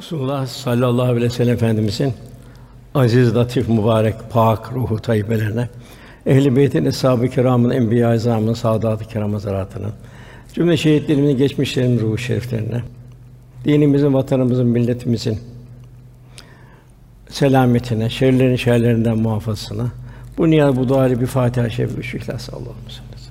[0.00, 2.12] Resulullah sallallahu aleyhi ve sellem Efendimizin
[2.94, 5.68] aziz, latif, mübarek, pak ruhu tayyibelerine,
[6.26, 9.38] ehl-i beytin, eshab-ı kiramın, enbiya-i azamın, saadat-ı kiram
[10.54, 12.82] cümle şehitlerimizin, geçmişlerin ruhu şeriflerine,
[13.64, 15.38] dinimizin, vatanımızın, milletimizin
[17.30, 19.86] selametine, şerlerin şerlerinden muhafazasına,
[20.38, 23.28] bu niyaz bu duayla bir Fatiha-i Şerif, üç İhlas Allah'ım sallallahu aleyhi ve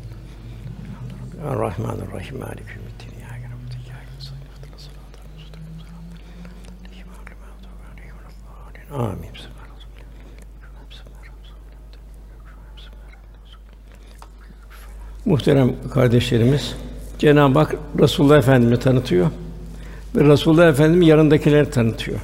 [1.37, 1.59] sellem.
[1.59, 2.39] Rahmanirrahim.
[2.39, 2.88] Maliki yevmiddin.
[8.93, 9.29] Amin.
[15.25, 16.75] Muhterem kardeşlerimiz,
[17.19, 19.27] Cenab-ı Hak Resulullah Efendimizi tanıtıyor
[20.15, 22.19] ve Resulullah Efendimiz yanındakileri tanıtıyor.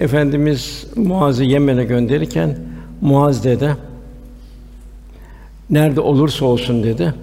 [0.00, 2.58] Efendimiz Muaz'ı Yemen'e gönderirken
[3.00, 3.76] Muaz dedi
[5.70, 7.14] nerede olursa olsun dedi.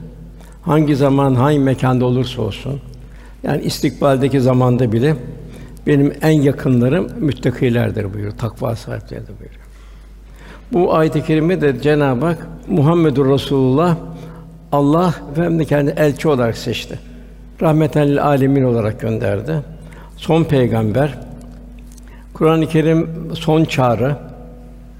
[0.61, 2.81] Hangi zaman, hangi mekanda olursa olsun.
[3.44, 5.16] Yani istikbaldeki zamanda bile
[5.87, 8.37] benim en yakınlarım müttakilerdir buyuruyor.
[8.37, 9.61] Takva sahipleridir buyuruyor.
[10.73, 13.97] Bu ayet-i kerime de Cenab-ı Hak Muhammedur Resulullah
[14.71, 16.99] Allah efendim kendi elçi olarak seçti.
[17.61, 19.61] Rahmeten lil alemin olarak gönderdi.
[20.17, 21.17] Son peygamber.
[22.33, 24.15] Kur'an-ı Kerim son çağrı.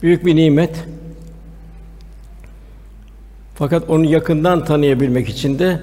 [0.04, 0.86] Büyük bir nimet.
[3.56, 5.80] Fakat onu yakından tanıyabilmek için de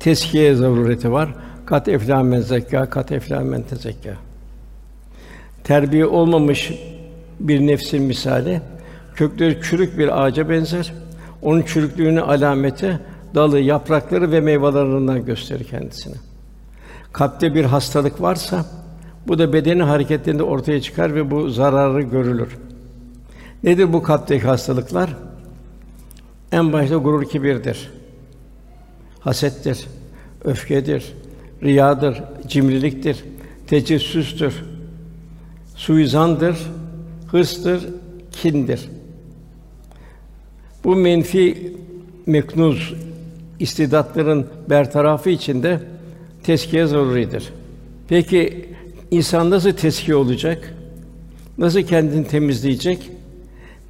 [0.00, 1.28] teskiye zarureti var.
[1.66, 4.27] Kat eflâ men zekâ, kat eflâ men tezekkâ.
[5.68, 6.72] Terbiye olmamış
[7.40, 8.60] bir nefsin misali
[9.14, 10.92] kökleri çürük bir ağaca benzer.
[11.42, 12.98] Onun çürüklüğünün alameti
[13.34, 16.14] dalı, yaprakları ve meyvelerinden gösterir kendisini.
[17.12, 18.66] Kalpte bir hastalık varsa
[19.26, 22.58] bu da bedenin hareketlerinde ortaya çıkar ve bu zararı görülür.
[23.62, 25.16] Nedir bu kalpteki hastalıklar?
[26.52, 27.90] En başta gurur kibirdir.
[29.20, 29.86] Hasettir,
[30.44, 31.12] öfkedir,
[31.62, 33.24] riyadır, cimriliktir,
[33.66, 34.64] tecessüstür,
[35.78, 36.56] suizandır,
[37.30, 37.86] hırstır,
[38.32, 38.80] kindir.
[40.84, 41.72] Bu menfi
[42.26, 42.94] meknuz
[43.58, 45.80] istidatların bertarafı için de
[46.42, 47.52] teskiye zaruridir.
[48.08, 48.66] Peki
[49.10, 50.74] insan nasıl teskiye olacak?
[51.58, 53.10] Nasıl kendini temizleyecek?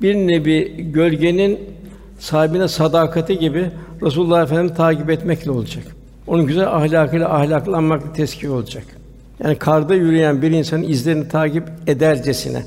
[0.03, 1.59] Bir nebi gölgenin
[2.19, 3.71] sahibine sadakati gibi
[4.03, 5.85] Resulullah Efendimizi takip etmekle olacak.
[6.27, 8.98] Onun güzel ahlakıyla ahlaklanmakla teskiye olacak.
[9.45, 12.63] Yani karda yürüyen bir insanın izlerini takip edercesine.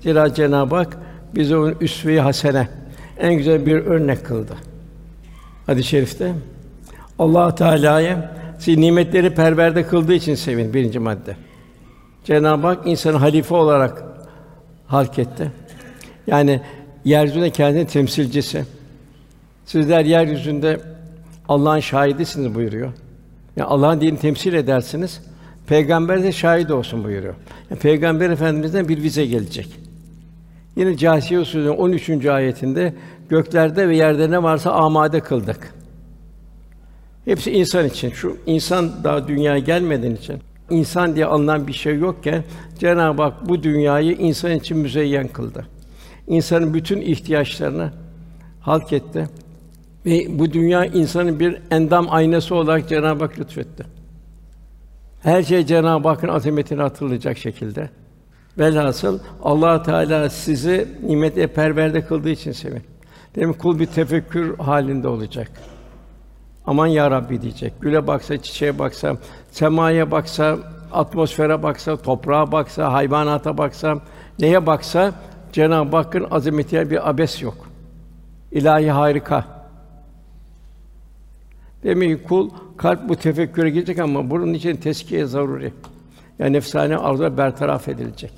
[0.00, 0.98] Zira Cenab-ı Hak
[1.34, 2.68] bize onun üsve-i hasene
[3.18, 4.54] en güzel bir örnek kıldı.
[5.66, 6.32] Hadis-i şerifte
[7.18, 11.36] Allah Teala'ya sizi nimetleri perverde kıldığı için sevin birinci madde.
[12.24, 14.04] Cenab-ı Hak insanı halife olarak
[14.86, 15.52] halk etti.
[16.26, 16.60] Yani
[17.04, 18.64] yeryüzünde kendini temsilcisi.
[19.66, 20.80] Sizler yeryüzünde
[21.48, 22.92] Allah'ın şahidisiniz buyuruyor.
[23.56, 25.20] Yani Allah'ın dinini temsil edersiniz.
[25.66, 27.34] Peygamber de şahit olsun buyuruyor.
[27.70, 29.68] Yani Peygamber Efendimizden bir vize gelecek.
[30.76, 32.26] Yine Câsiye Sûresinin 13.
[32.26, 32.94] ayetinde
[33.28, 35.74] göklerde ve yerde ne varsa amade kıldık.
[37.24, 38.10] Hepsi insan için.
[38.10, 40.36] Şu insan daha dünyaya gelmeden için
[40.70, 42.44] insan diye alınan bir şey yokken
[42.78, 45.66] Cenab-ı Hak bu dünyayı insan için müzeyyen kıldı.
[46.26, 47.92] İnsanın bütün ihtiyaçlarını
[48.60, 48.92] halk.
[50.06, 53.93] Ve bu dünya insanın bir endam aynası olarak Cenab-ı Hak lütfetti.
[55.24, 57.90] Her şey Cenab-ı Hakk'ın azametini hatırlayacak şekilde.
[58.58, 62.82] Velhasıl Allah Teala sizi nimete perverde kıldığı için sevin.
[63.34, 65.50] Demek kul bir tefekkür halinde olacak.
[66.66, 67.72] Aman ya Rabbi diyecek.
[67.80, 69.16] Güle baksa, çiçeğe baksa,
[69.50, 70.58] semaya baksa,
[70.92, 73.98] atmosfere baksa, toprağa baksa, hayvanata baksa,
[74.38, 75.12] neye baksa
[75.52, 77.56] Cenab-ı Hakk'ın azametine bir abes yok.
[78.52, 79.53] İlahi harika.
[81.84, 85.72] Demek kul kalp bu tefekküre girecek ama bunun için teskiye zaruri.
[86.38, 88.32] Yani nefsane arzular bertaraf edilecek.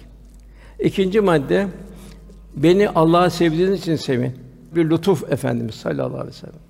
[0.81, 1.69] İkinci madde
[2.57, 4.33] beni Allah'a sevdiğiniz için sevin.
[4.75, 6.61] Bir lütuf Efendimiz sallallahu aleyhi ve sellem.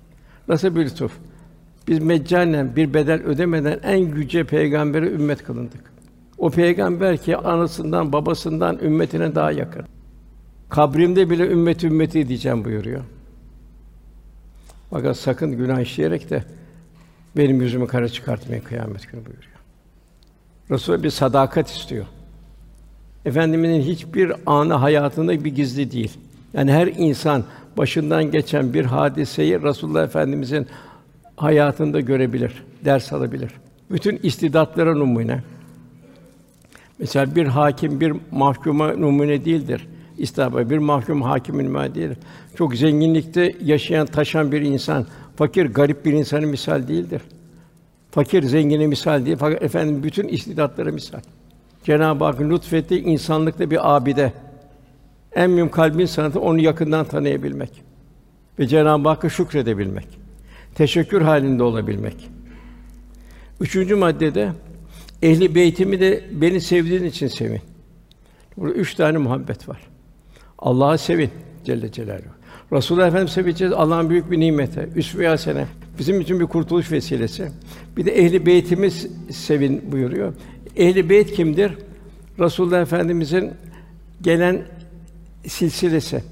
[0.47, 1.11] Nasıl bir lütuf?
[1.87, 5.93] Biz meccanen bir bedel ödemeden en yüce peygambere ümmet kılındık.
[6.37, 9.85] O peygamber ki anasından, babasından ümmetine daha yakın.
[10.69, 13.01] Kabrimde bile ümmet ümmeti diyeceğim buyuruyor.
[14.89, 16.43] Fakat sakın günah işleyerek de
[17.37, 19.57] benim yüzümü kara çıkartmayın kıyamet günü buyuruyor.
[20.71, 22.05] Resul bir sadakat istiyor.
[23.25, 26.17] Efendimizin hiçbir anı hayatında bir gizli değil.
[26.53, 27.43] Yani her insan
[27.77, 30.67] başından geçen bir hadiseyi Resulullah Efendimizin
[31.35, 33.51] hayatında görebilir, ders alabilir.
[33.91, 35.43] Bütün istidatlara numune.
[36.99, 39.87] Mesela bir hakim bir mahkuma numune değildir.
[40.17, 42.17] İstihaba bir mahkum hakimin numune değildir.
[42.57, 45.05] Çok zenginlikte yaşayan, taşan bir insan,
[45.37, 47.21] fakir, garip bir insanın misal değildir.
[48.11, 51.19] Fakir zengine misal değil fakat efendim bütün istidatlara misal.
[51.83, 54.33] Cenab-ı Hakk'ın lütfettiği insanlıkta bir abide.
[55.35, 57.83] En mühim kalbin sanatı onu yakından tanıyabilmek
[58.59, 60.07] ve Cenab-ı Hakk'a şükredebilmek.
[60.75, 62.29] Teşekkür halinde olabilmek.
[63.61, 64.51] Üçüncü maddede
[65.21, 67.61] ehli beytimi de beni sevdiğin için sevin.
[68.57, 69.81] Burada üç tane muhabbet var.
[70.59, 71.29] Allah'ı sevin
[71.65, 72.36] Celle Celaluhu.
[72.73, 74.89] Resulullah Efendimiz seveceğiz Allah'ın büyük bir nimeti.
[74.95, 75.65] Üsve-i.
[75.99, 77.51] Bizim için bir kurtuluş vesilesi.
[77.97, 80.33] Bir de ehli beytimiz sevin buyuruyor.
[80.77, 81.71] Ehli beyt kimdir?
[82.39, 83.51] Resulullah Efendimizin
[84.21, 84.61] gelen
[85.47, 86.23] silsilesi.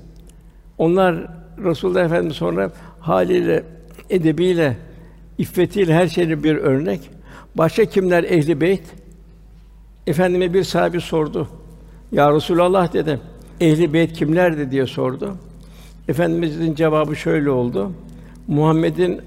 [0.78, 1.28] Onlar
[1.64, 3.64] Resulullah Efendimiz sonra haliyle,
[4.10, 4.78] edebiyle,
[5.38, 7.10] iffetiyle her şeyle bir örnek.
[7.56, 8.84] Başka kimler ehli beyt?
[10.08, 11.48] Efendime bir sahibi sordu.
[12.12, 13.20] Ya Resulallah dedi.
[13.62, 15.38] Ehli beyt kimlerdi diye sordu.
[16.07, 17.92] Efendimizin cevabı şöyle oldu.
[18.48, 19.22] Muhammed'in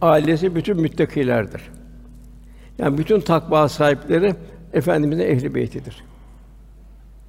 [0.00, 1.62] ailesi bütün müttakilerdir.
[2.78, 4.34] Yani bütün takva sahipleri
[4.72, 6.04] efendimizin ehli beytidir.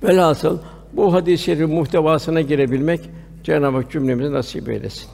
[0.03, 0.59] Velhasıl
[0.94, 3.01] bu hadis-i şerif muhtevasına girebilmek
[3.44, 5.09] Cenab-ı Hak cümlemize nasip eylesin.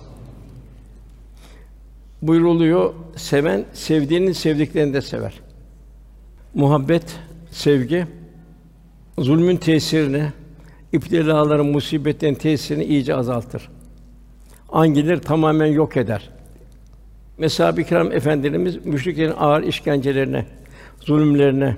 [2.21, 5.33] Buyruluyor, seven sevdiğinin sevdiklerini de sever.
[6.53, 7.15] Muhabbet,
[7.51, 8.05] sevgi
[9.19, 10.31] zulmün tesirini,
[10.93, 13.69] iptilaların, musibetlerin tesirini iyice azaltır.
[14.71, 16.29] Angileri tamamen yok eder.
[17.37, 20.45] Meshab-ı kiram efendilerimiz müşriklerin ağır işkencelerine,
[20.99, 21.77] zulümlerine,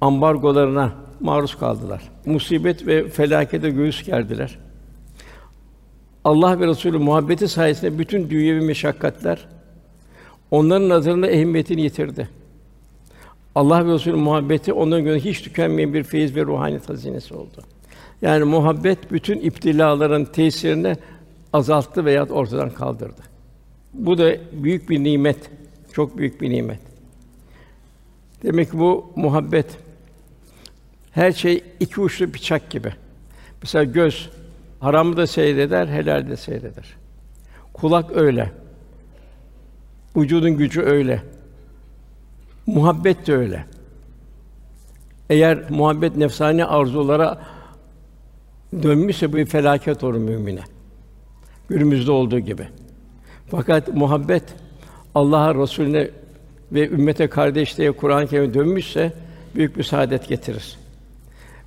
[0.00, 2.02] ambargolarına maruz kaldılar.
[2.26, 4.58] Musibet ve felakete göğüs gerdiler.
[6.24, 9.48] Allah ve Resulü muhabbeti sayesinde bütün dünyevi meşakkatler
[10.50, 12.28] onların nazarında ehemmiyetini yitirdi.
[13.54, 17.62] Allah ve Resulü muhabbeti onların gönlünde hiç tükenmeyen bir feyiz ve ruhaniyet hazinesi oldu.
[18.22, 20.96] Yani muhabbet bütün iptilaların tesirini
[21.52, 23.22] azalttı veya ortadan kaldırdı.
[23.94, 25.50] Bu da büyük bir nimet,
[25.92, 26.80] çok büyük bir nimet.
[28.42, 29.66] Demek ki bu muhabbet
[31.12, 32.94] her şey iki uçlu bıçak gibi.
[33.62, 34.30] Mesela göz
[34.80, 36.96] haramı da seyreder, helal de seyreder.
[37.72, 38.52] Kulak öyle.
[40.16, 41.22] Vücudun gücü öyle.
[42.66, 43.64] Muhabbet de öyle.
[45.30, 47.42] Eğer muhabbet nefsani arzulara
[48.82, 50.62] dönmüşse bu felaket olur mümine.
[51.70, 52.68] Günümüzde olduğu gibi.
[53.46, 54.42] Fakat muhabbet
[55.14, 56.08] Allah'a, Resulüne
[56.72, 59.12] ve ümmete kardeşliğe Kur'an-ı Kerim'e dönmüşse
[59.54, 60.78] büyük bir saadet getirir.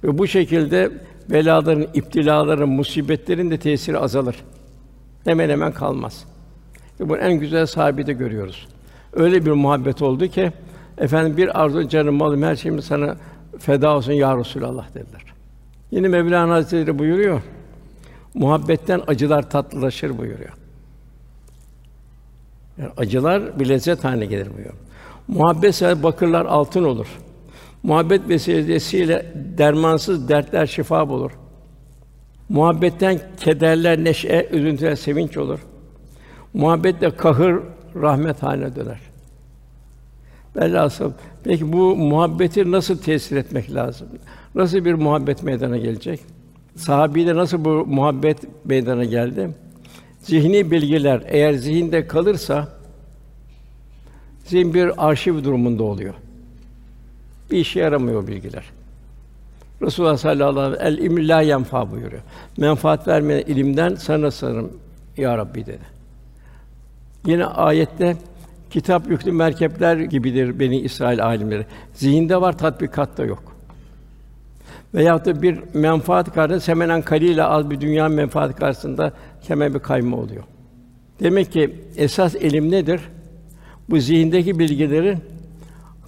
[0.03, 0.91] Ve bu şekilde
[1.29, 4.35] belaların, iptilaların, musibetlerin de tesiri azalır.
[5.23, 6.25] Hemen hemen kalmaz.
[6.99, 8.67] Ve bunun en güzel sahibi de görüyoruz.
[9.13, 10.51] Öyle bir muhabbet oldu ki
[10.97, 13.17] efendim bir arzu canım malım her şeyim sana
[13.59, 15.23] feda olsun ya Resulallah dediler.
[15.91, 17.41] Yine Mevlana Hazretleri buyuruyor.
[18.33, 20.53] Muhabbetten acılar tatlılaşır buyuruyor.
[22.77, 24.73] Yani acılar bir lezzet haline gelir buyuruyor.
[25.27, 27.07] Muhabbet sever bakırlar altın olur.
[27.83, 31.31] Muhabbet vesilesiyle dermansız dertler şifa bulur.
[32.49, 35.59] Muhabbetten kederler neşe, üzüntüler sevinç olur.
[36.53, 37.59] Muhabbetle kahır
[37.95, 38.99] rahmet haline döner.
[40.55, 41.11] Velhasıl
[41.43, 44.07] peki bu muhabbeti nasıl tesir etmek lazım?
[44.55, 46.19] Nasıl bir muhabbet meydana gelecek?
[46.75, 49.49] Sahabide nasıl bu muhabbet meydana geldi?
[50.21, 52.67] Zihni bilgiler eğer zihinde kalırsa
[54.45, 56.13] zihin bir arşiv durumunda oluyor.
[57.51, 58.63] Bir işe yaramıyor bilgiler.
[59.81, 62.21] Resulullah sallallahu aleyhi ve sellem el ilm la yenfa buyuruyor.
[62.57, 64.71] Menfaat vermeyen ilimden sana sığınırım
[65.17, 65.93] ya Rabbi dedi.
[67.25, 68.17] Yine ayette
[68.69, 71.65] kitap yüklü merkepler gibidir beni İsrail alimleri.
[71.93, 73.52] Zihinde var, tatbikatta yok.
[74.93, 79.13] Veyahut da bir menfaat karşısında semenen kaliyle az bir dünya menfaat karşısında
[79.47, 80.43] hemen bir kayma oluyor.
[81.19, 83.01] Demek ki esas ilim nedir?
[83.89, 85.19] Bu zihindeki bilgilerin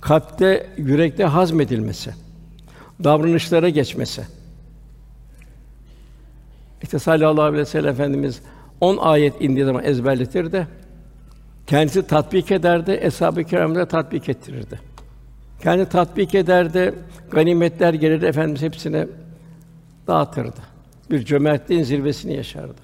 [0.02, 2.14] kalpte, yürekte hazmedilmesi,
[3.04, 4.22] davranışlara geçmesi.
[6.84, 8.42] İşte sallallahu aleyhi ve sellem efendimiz
[8.82, 10.68] 10 ayet indiği zaman ezberletirdi.
[11.68, 14.80] Kendisi tatbik ederdi, eshab-ı kiramda tatbik ettirirdi.
[15.64, 16.94] Kendi tatbik ederdi,
[17.32, 19.08] ganimetler gelirdi, Efendimiz hepsine
[20.08, 20.60] dağıtırdı.
[21.12, 22.82] Bir cömertliğin zirvesini yaşardı.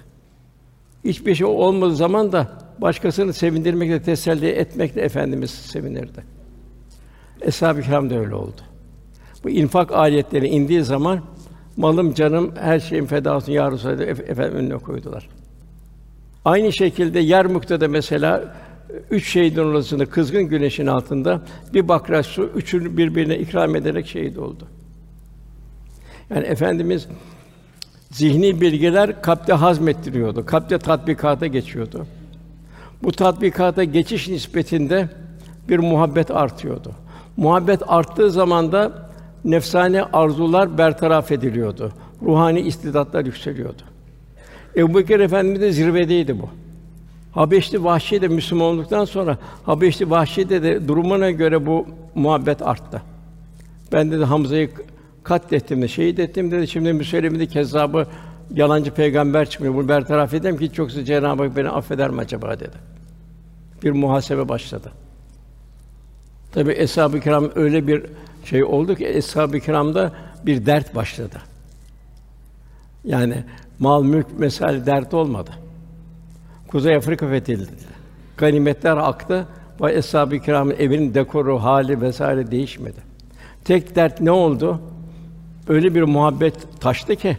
[1.05, 2.47] Hiçbir şey olmadığı zaman da
[2.77, 6.23] başkasını sevindirmekle, teselli etmekle Efendimiz sevinirdi.
[7.41, 8.61] Eshab-ı kiram da öyle oldu.
[9.43, 11.21] Bu infak ayetleri indiği zaman
[11.77, 15.29] malım, canım, her şeyin feda olsun ya Resulallah efendim önüne koydular.
[16.45, 18.55] Aynı şekilde yer da mesela
[19.11, 21.41] üç şehidin arasında kızgın güneşin altında
[21.73, 24.67] bir bakraç su üçünü birbirine ikram ederek şehit oldu.
[26.29, 27.07] Yani efendimiz
[28.11, 30.45] zihni bilgiler kalpte hazmettiriyordu.
[30.45, 32.07] Kalpte tatbikata geçiyordu.
[33.03, 35.09] Bu tatbikata geçiş nispetinde
[35.69, 36.91] bir muhabbet artıyordu.
[37.37, 39.09] Muhabbet arttığı zaman da
[39.45, 41.91] nefsani arzular bertaraf ediliyordu.
[42.21, 43.81] Ruhani istidatlar yükseliyordu.
[44.75, 46.49] Ebu Bekir Efendimiz de zirvedeydi bu.
[47.31, 53.01] Habeşli Vahşi de Müslüman olduktan sonra Habeşli Vahşi'de de durumuna göre bu muhabbet arttı.
[53.91, 54.69] Ben dedi Hamza'yı
[55.23, 56.67] katlettim de şehit ettim dedi.
[56.67, 58.07] Şimdi Müseylem'de kezzabı
[58.55, 59.75] yalancı peygamber çıkmıyor.
[59.75, 62.77] Bunu bertaraf edeyim ki çoksa Cenab-ı Hak beni affeder mi acaba dedi.
[63.83, 64.91] Bir muhasebe başladı.
[66.51, 68.05] Tabi eshab-ı kiram öyle bir
[68.45, 70.11] şey oldu ki eshab-ı kiramda
[70.45, 71.37] bir dert başladı.
[73.03, 73.43] Yani
[73.79, 75.51] mal mülk mesele dert olmadı.
[76.71, 77.71] Kuzey Afrika fethedildi.
[78.37, 79.47] Ganimetler aktı
[79.81, 82.99] ve eshab-ı kiramın evinin dekoru, hali vesaire değişmedi.
[83.63, 84.81] Tek dert ne oldu?
[85.67, 87.37] Öyle bir muhabbet taştı ki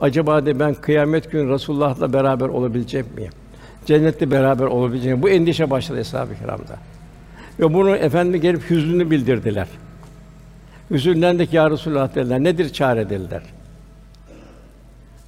[0.00, 3.32] acaba de ben kıyamet günü Resulullah'la beraber olabilecek miyim?
[3.86, 5.22] Cennette beraber olabileceğim.
[5.22, 6.76] Bu endişe başladı eshab-ı kiramda.
[7.60, 9.68] Ve bunu efendi gelip hüznünü bildirdiler.
[10.90, 12.44] Hüzünlendik ya Resulullah dediler.
[12.44, 13.42] Nedir çare dediler.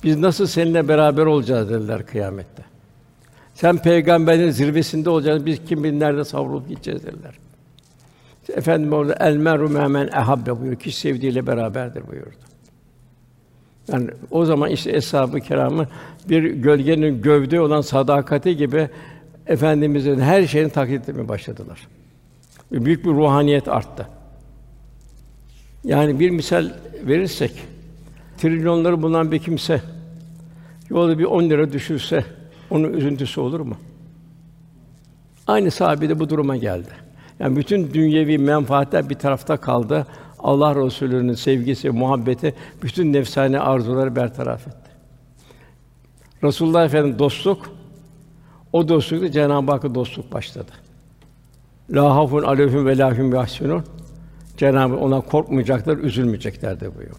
[0.04, 2.73] Biz nasıl seninle beraber olacağız dediler kıyamette.
[3.54, 5.46] Sen peygamberin zirvesinde olacaksın.
[5.46, 7.34] Biz kim bilir nerede savrulup gideceğiz dediler.
[8.48, 10.80] Efendim orada el meru men ehabbe buyuruyor.
[10.80, 12.36] Kişi sevdiğiyle beraberdir buyurdu.
[13.92, 15.86] Yani o zaman işte eshab-ı kiramı
[16.28, 18.88] bir gölgenin gövde olan sadakati gibi
[19.46, 21.88] efendimizin her şeyini taklit etmeye başladılar.
[22.72, 24.06] Ve büyük bir ruhaniyet arttı.
[25.84, 26.70] Yani bir misal
[27.06, 27.52] verirsek
[28.38, 29.80] trilyonları bulunan bir kimse
[30.90, 32.24] yolda bir 10 lira düşürse
[32.74, 33.76] onun üzüntüsü olur mu?
[35.46, 36.90] Aynı sahabe de bu duruma geldi.
[37.38, 40.06] Yani bütün dünyevi menfaatler bir tarafta kaldı.
[40.38, 44.90] Allah Resulü'nün sevgisi, muhabbeti bütün nefsane arzuları bertaraf etti.
[46.42, 47.70] Resulullah Efendimiz dostluk
[48.72, 50.70] o dostlukta Cenab-ı Hakk'a dostluk başladı.
[51.90, 53.84] La hafun aleyhim ve lahum yahsunun.
[54.56, 57.16] Cenab-ı ona korkmayacaklar, üzülmeyecekler de buyuruyor.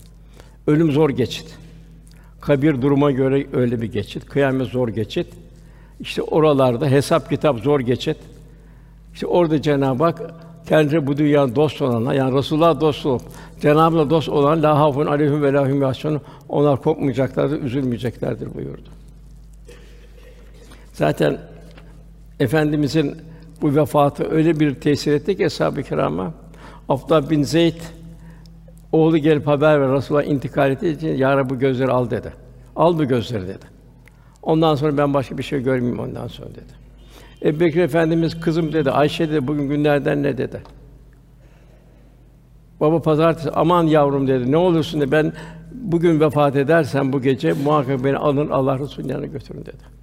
[0.67, 1.57] Ölüm zor geçit.
[2.41, 4.25] Kabir duruma göre öyle bir geçit.
[4.25, 5.27] Kıyamet zor geçit.
[6.05, 8.17] İşte oralarda hesap kitap zor geçit.
[9.13, 10.21] İşte orada Cenab-ı Hak
[10.67, 13.21] kendi bu dünyanın dost olanlar, yani Resulullah dost olup
[13.61, 18.89] Cenab-ı dost olan la hafun aleyhim ve lahum yahsunun onlar korkmayacaklardır, üzülmeyeceklerdir buyurdu.
[20.93, 21.37] Zaten
[22.39, 23.17] efendimizin
[23.61, 26.33] bu vefatı öyle bir tesir etti ki eshab-ı kirama.
[26.89, 27.81] Abdullah bin Zeyd
[28.91, 32.33] oğlu gelip haber ver Resulullah intikal etti için ya bu gözleri al dedi.
[32.75, 33.74] Al bu gözleri dedi.
[34.45, 36.85] Ondan sonra ben başka bir şey görmeyeyim ondan sonra dedi.
[37.43, 40.61] Ebu Bekir Efendimiz kızım dedi, Ayşe dedi, bugün günlerden ne dedi.
[42.79, 45.33] Baba pazartesi, aman yavrum dedi, ne olursun dedi, ben
[45.71, 49.95] bugün vefat edersem bu gece muhakkak beni alın Allah Resulü'nün yanına götürün dedi.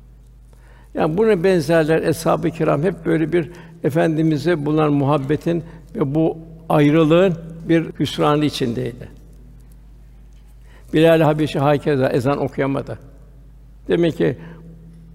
[0.95, 3.51] Yani buna benzerler eshab-ı kiram hep böyle bir
[3.85, 7.35] efendimize bulunan muhabbetin ve bu ayrılığın
[7.69, 9.09] bir hüsranı içindeydi.
[10.93, 13.12] Bilal Habeşi hakeza ezan okuyamadı.
[13.89, 14.37] Demek ki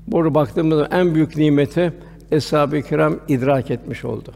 [0.08, 1.94] burada baktığımızda en büyük nimeti
[2.32, 4.32] eshab-ı kiram idrak etmiş oldu.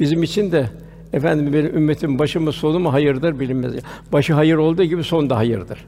[0.00, 0.68] Bizim için de
[1.12, 3.74] efendim benim ümmetim başı mı sonu mu hayırdır bilinmez.
[4.12, 5.84] Başı hayır olduğu gibi son da hayırdır.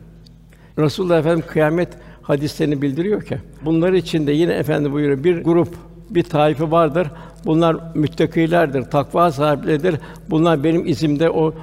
[0.79, 1.89] Resulullah Efendim kıyamet
[2.23, 5.69] hadislerini bildiriyor ki bunlar içinde yine efendi buyuruyor bir grup
[6.11, 7.09] bir taife vardır.
[7.47, 9.97] Bunlar müttakilerdir, takva sahipleridir.
[10.31, 11.55] Bunlar benim izimde o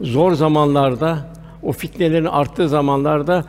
[0.00, 1.18] zor zamanlarda,
[1.62, 3.44] o fitnelerin arttığı zamanlarda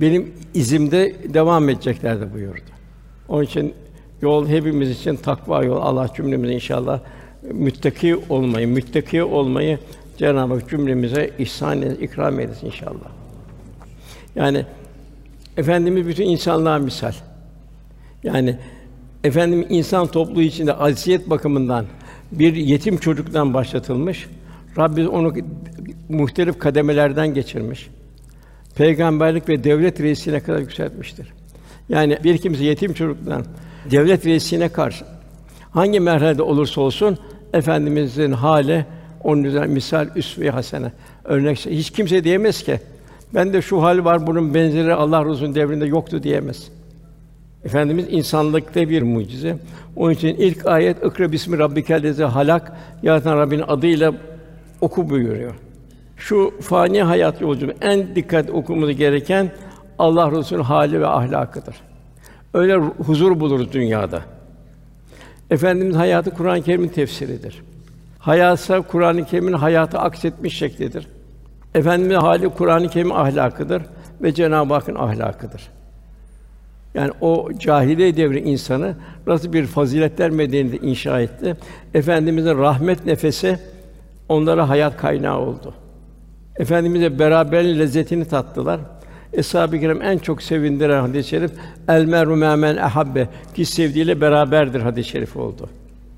[0.00, 2.60] benim izimde devam edeceklerdir buyurdu.
[3.28, 3.74] Onun için
[4.22, 5.80] yol hepimiz için takva yol.
[5.80, 7.00] Allah cümlemize inşallah
[7.42, 9.78] müttaki olmayı, müttaki olmayı
[10.16, 13.08] Cenab-ı Hak cümlemize ihsan et, ikram eylesin inşallah.
[14.36, 14.64] Yani
[15.56, 17.12] efendimiz bütün insanlığa misal.
[18.22, 18.56] Yani
[19.24, 21.86] efendim insan topluluğu içinde aziyet bakımından
[22.32, 24.26] bir yetim çocuktan başlatılmış.
[24.78, 25.32] Rabbimiz onu
[26.08, 27.88] muhtelif kademelerden geçirmiş.
[28.78, 31.26] Peygamberlik ve devlet reisine kadar yükseltmiştir.
[31.88, 33.44] Yani bir kimse yetim çocuktan
[33.90, 35.04] devlet reisine karşı
[35.70, 37.18] hangi merhalede olursa olsun
[37.52, 38.86] efendimizin hali
[39.24, 40.92] onun üzerine misal üsve hasene
[41.24, 42.80] örnek hiç kimse diyemez ki
[43.34, 46.68] ben de şu hal var bunun benzeri Allah Resulü'nün devrinde yoktu diyemez.
[47.64, 49.58] Efendimiz insanlıkta bir mucize.
[49.96, 54.14] Onun için ilk ayet "Ikra bismi rabbikellezi halak" yaratan Rabbinin adıyla
[54.80, 55.54] oku buyuruyor.
[56.18, 59.52] Şu fani hayat yolculuğu en dikkat okumamız gereken
[59.98, 61.76] Allah Resulü'nün hali ve ahlakıdır.
[62.54, 64.22] Öyle huzur buluruz dünyada.
[65.50, 67.62] Efendimiz hayatı Kur'an-ı Kerim'in tefsiridir.
[68.18, 71.06] Hayatsa Kur'an-ı Kerim'in hayatı aksetmiş şeklidir.
[71.74, 73.82] Efendimiz hali Kur'an-ı Kerim ahlakıdır
[74.22, 75.68] ve Cenab-ı Hakk'ın ahlakıdır.
[76.94, 78.94] Yani o cahiliye devri insanı
[79.26, 81.56] nasıl bir faziletler medeniyeti inşa etti?
[81.94, 83.58] Efendimizin rahmet nefesi
[84.28, 85.74] onlara hayat kaynağı oldu.
[86.58, 88.80] Efendimizle beraber lezzetini tattılar.
[89.32, 91.50] Eshab-ı Kiram en çok sevindiren hadis-i şerif
[91.88, 95.68] el meru men ahabbe ki sevdiğiyle beraberdir hadis-i şerif oldu.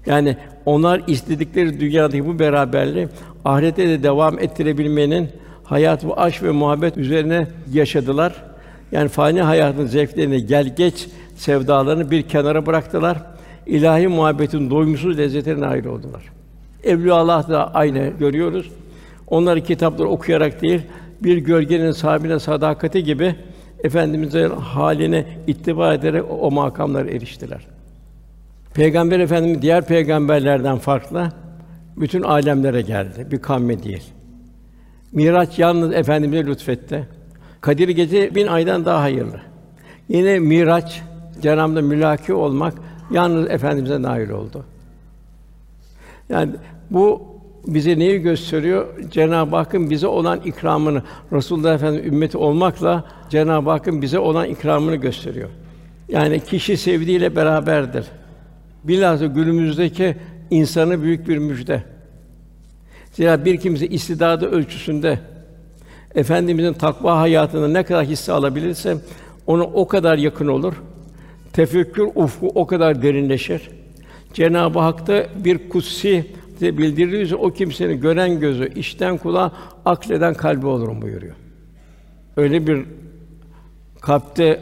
[0.06, 3.08] Yani onlar istedikleri dünyadaki bu beraberliği
[3.44, 5.28] ahirete de devam ettirebilmenin
[5.64, 8.34] hayat ve aşk ve muhabbet üzerine yaşadılar.
[8.92, 13.18] Yani fani hayatın zevklerini gel geç sevdalarını bir kenara bıraktılar.
[13.66, 16.22] İlahi muhabbetin doyumsuz lezzetine nail oldular.
[16.84, 18.70] Evliya Allah da aynı görüyoruz.
[19.30, 20.82] Onları kitapları okuyarak değil,
[21.22, 23.34] bir gölgenin sahibine sadakati gibi
[23.84, 27.66] efendimizin haline ittiba ederek o makamlara eriştiler.
[28.74, 31.28] Peygamber Efendimiz diğer peygamberlerden farklı
[31.96, 33.26] bütün alemlere geldi.
[33.30, 34.12] Bir kavme değil.
[35.12, 37.08] Miraç yalnız efendimize lütfetti.
[37.60, 39.40] Kadir gece bin aydan daha hayırlı.
[40.08, 41.02] Yine Miraç
[41.42, 42.74] Cenab-ı mülaki olmak
[43.10, 44.64] yalnız efendimize nail oldu.
[46.28, 46.50] Yani
[46.90, 47.22] bu
[47.66, 48.86] bize neyi gösteriyor?
[49.10, 51.02] Cenab-ı Hakk'ın bize olan ikramını,
[51.32, 55.48] Resulullah Efendimiz ümmeti olmakla Cenab-ı Hakk'ın bize olan ikramını gösteriyor.
[56.08, 58.06] Yani kişi sevdiğiyle beraberdir.
[58.84, 60.16] Bilhassa günümüzdeki
[60.50, 61.82] insanı büyük bir müjde.
[63.12, 65.18] Zira bir kimse istidadı ölçüsünde
[66.14, 68.96] efendimizin takva hayatında ne kadar hisse alabilirse
[69.46, 70.74] ona o kadar yakın olur.
[71.52, 73.70] Tefekkür ufku o kadar derinleşir.
[74.34, 76.26] Cenab-ı Hak'ta bir kutsi
[76.62, 79.52] bildirdiği o kimsenin gören gözü, işten kulağa,
[79.84, 81.34] akleden kalbi olurum buyuruyor.
[82.36, 82.84] Öyle bir
[84.00, 84.60] kalpte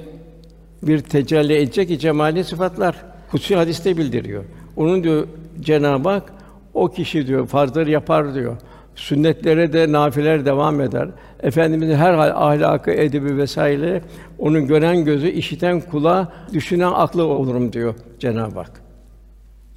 [0.83, 2.97] bir tecelli edecek ki cemali sıfatlar
[3.31, 4.45] kutsi hadiste bildiriyor.
[4.77, 5.27] Onun diyor
[5.61, 6.33] Cenab-ı Hak
[6.75, 8.57] o kişi diyor farzları yapar diyor.
[8.95, 11.09] Sünnetlere de nafiler devam eder.
[11.41, 14.03] Efendimizin her hal ahlakı, edebi vesaire
[14.39, 18.88] onun gören gözü, işiten kulağı, düşünen aklı olurum diyor Cenab-ı Hak.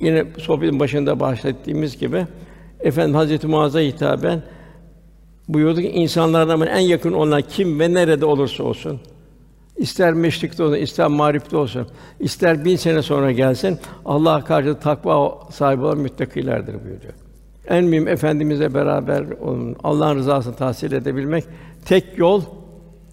[0.01, 2.25] Yine sohbetin başında bahsettiğimiz gibi
[2.79, 4.43] Efendim Hazreti Muaz'a hitaben
[5.47, 9.01] buyurdu ki insanlardan en yakın olan kim ve nerede olursa olsun
[9.81, 11.87] ister meşrikte olsun, ister mağripte olsun,
[12.19, 17.13] ister bin sene sonra gelsin, Allah karşı takva sahibi olan müttakilerdir buyuruyor.
[17.67, 21.43] En mühim efendimizle beraber olun, Allah'ın rızasını tahsil edebilmek
[21.85, 22.41] tek yol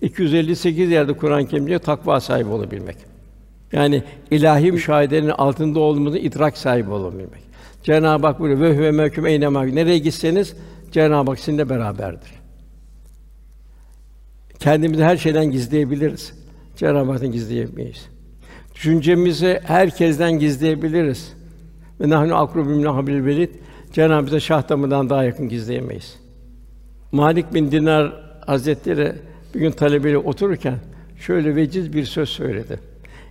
[0.01, 2.97] 258 yerde Kur'an-ı Kerim'de takva sahibi olabilmek.
[3.73, 7.49] Yani ilahi müşahedenin altında olduğumuzu idrak sahibi olabilmek.
[7.83, 10.57] Cenab-ı Hak buyuruyor ve huve eynema nereye gitseniz
[10.93, 12.31] Cenab-ı Hak sizinle beraberdir.
[14.59, 16.33] Kendimizi her şeyden gizleyebiliriz.
[16.77, 18.09] Cenab-ı Hak'tan gizleyemeyiz.
[18.75, 21.33] Düşüncemizi herkesten gizleyebiliriz.
[22.01, 23.51] Ve nahnu akrubu min habil velid.
[23.93, 26.17] Cenab-ı bize şah damından daha yakın gizleyemeyiz.
[27.13, 28.13] Malik bin Dinar
[28.47, 29.13] Hazretleri
[29.55, 30.79] bir gün talebeyle otururken
[31.21, 32.81] şöyle veciz bir söz söyledi.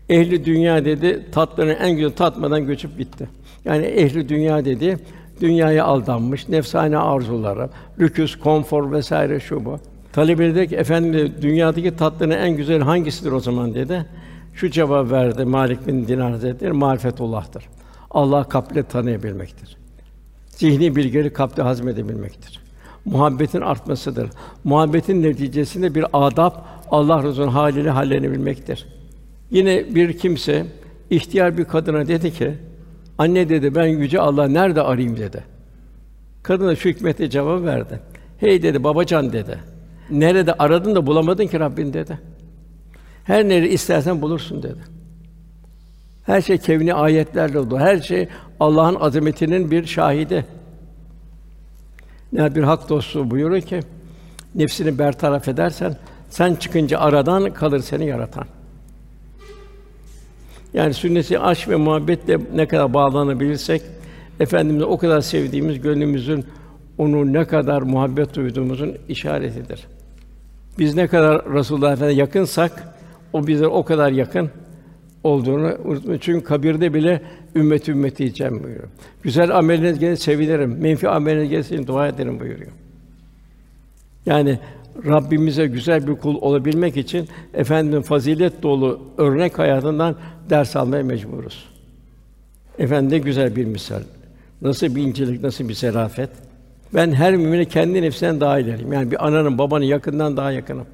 [0.10, 3.30] Ehli dünya dedi, tatlarını en güzel tatmadan göçüp gitti.
[3.66, 4.98] Yani ehli dünya dedi,
[5.42, 9.80] dünyaya aldanmış, nefsane arzulara, lüküs, konfor vesaire şu bu.
[10.14, 14.06] Talebeleri dedi ki, efendim dünyadaki tatların en güzel hangisidir o zaman dedi.
[14.54, 17.64] Şu cevap verdi Malik bin Dinar Hazretleri, marifetullah'tır.
[18.12, 19.78] Allah kalple tanıyabilmektir.
[20.50, 22.60] Zihni bilgileri kalple hazmedebilmektir.
[23.06, 24.30] Muhabbetin artmasıdır.
[24.64, 26.52] Muhabbetin neticesinde bir adab
[26.92, 28.97] Allah Resulü'nün haliyle hallenebilmektir.
[29.52, 30.66] Yine bir kimse
[31.10, 32.54] ihtiyar bir kadına dedi ki,
[33.18, 35.44] anne dedi ben yüce Allah nerede arayayım dedi.
[36.44, 38.00] Kadına şu hikmete cevap verdi.
[38.38, 39.60] Hey dedi babacan dedi.
[40.10, 42.20] Nerede aradın da bulamadın ki Rabbin dedi.
[43.24, 44.80] Her neri istersen bulursun dedi.
[46.24, 47.80] Her şey kevni ayetlerle dolu.
[47.80, 48.28] Her şey
[48.60, 50.46] Allah'ın azametinin bir şahidi.
[52.34, 53.80] Ne bir hak dostu buyuruyor ki
[54.56, 55.96] nefsini bertaraf edersen
[56.30, 58.46] sen çıkınca aradan kalır seni yaratan.
[60.78, 63.82] Yani sünneti aşk ve muhabbetle ne kadar bağlanabilirsek
[64.40, 66.46] efendimizi o kadar sevdiğimiz gönlümüzün
[66.98, 69.88] onu ne kadar muhabbet duyduğumuzun işaretidir.
[70.80, 72.96] Biz ne kadar Resulullah Efendimiz'e yakınsak
[73.34, 74.50] o bize o kadar yakın
[75.24, 76.20] olduğunu unutmayın.
[76.20, 77.22] Çünkü kabirde bile
[77.56, 78.88] ümmet ümmeti diyeceğim buyuruyor.
[79.24, 80.78] Güzel ameliniz gelirse sevinirim.
[80.82, 82.72] Menfi ameliniz gelirse dua ederim buyuruyor.
[84.26, 84.60] Yani
[85.06, 90.16] Rabbimize güzel bir kul olabilmek için efendim fazilet dolu örnek hayatından
[90.50, 91.66] ders almaya mecburuz.
[92.80, 94.02] Efendim ne güzel bir misal.
[94.62, 96.30] Nasıl bir incelik, nasıl bir serafet.
[96.94, 98.94] Ben her mümine kendi nefsinden daha ileriyim.
[98.94, 100.86] Yani bir ananın, babanın yakından daha yakınım.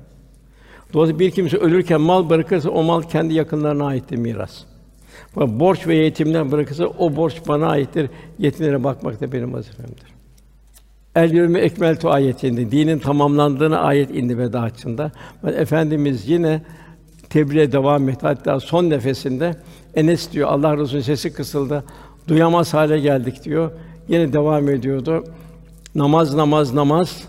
[0.93, 4.63] Dolayısıyla bir kimse ölürken mal bırakırsa o mal kendi yakınlarına aittir miras.
[5.35, 8.09] Borç ve yetimden bırakırsa o borç bana aittir.
[8.39, 10.12] Yetimlere bakmak da benim vazifemdir.
[11.15, 15.11] El yevme ekmeltu ayetinde dinin tamamlandığını ayet indi veda açında.
[15.43, 16.61] Ve efendimiz yine
[17.29, 18.19] tebliğe devam etti.
[18.21, 19.55] Hatta son nefesinde
[19.95, 21.83] Enes diyor Allah Resulü sesi kısıldı.
[22.27, 23.71] Duyamaz hale geldik diyor.
[24.07, 25.23] Yine devam ediyordu.
[25.95, 27.23] Namaz, namaz, namaz.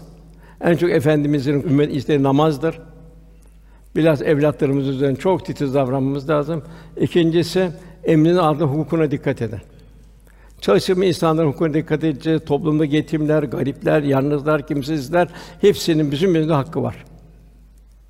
[0.60, 2.78] En çok efendimizin ümmet istediği namazdır.
[3.96, 6.62] Biraz evlatlarımız üzerine çok titiz davranmamız lazım.
[7.00, 7.70] İkincisi
[8.04, 9.60] emrinin aldığı hukukuna dikkat edin.
[10.64, 12.44] Çalışma insanların hukukuna dikkat edeceğiz.
[12.46, 15.28] Toplumda yetimler, garipler, yalnızlar, kimsizler
[15.60, 17.04] hepsinin bizim üzerinde hakkı var.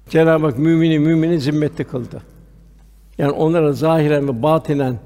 [0.08, 2.22] Cenab-ı Hak mümini mümini zimmetli kıldı.
[3.18, 4.98] Yani onlara zahiren ve batinen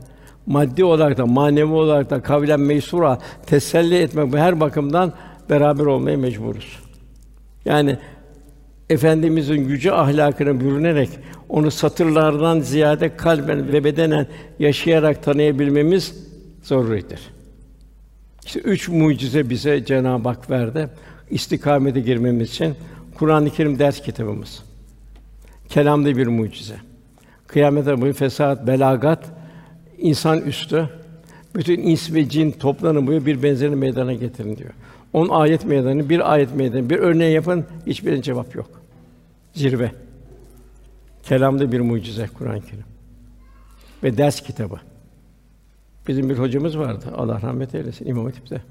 [0.47, 5.13] maddi olarak da manevi olarak da kavlen meysura teselli etmek bu her bakımdan
[5.51, 6.79] beraber olmaya mecburuz.
[7.65, 7.99] Yani
[8.91, 11.09] Efendimizin yüce ahlakına bürünerek
[11.49, 14.27] onu satırlardan ziyade kalben ve bedenen
[14.59, 16.15] yaşayarak tanıyabilmemiz
[16.63, 17.38] zoruridir.
[18.45, 20.89] İşte üç mucize bize Cenab-ı Hak verdi.
[21.31, 22.75] İstikamete girmemiz için
[23.15, 24.63] Kur'an-ı Kerim ders kitabımız.
[25.69, 26.77] Kelamda bir mucize.
[27.47, 29.25] Kıyamete boyu fesat, belagat,
[29.99, 30.89] insan üstü,
[31.55, 34.71] bütün ins ve cin toplanın boyu bir benzerini meydana getirin diyor.
[35.13, 38.71] On ayet meydanı, bir ayet meydanı, bir örneği yapın, hiçbirinin cevap yok.
[39.55, 39.93] Zirve.
[41.23, 42.85] Kelamda bir mucize Kur'an-ı Kerim.
[44.03, 44.77] Ve ders kitabı.
[46.09, 47.07] Bizim bir hocamız vardı.
[47.17, 48.63] Allah rahmet eylesin İmam Hatip'te.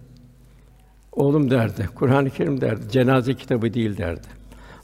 [1.12, 4.28] Oğlum derdi, Kur'an-ı Kerim derdi, cenaze kitabı değil derdi.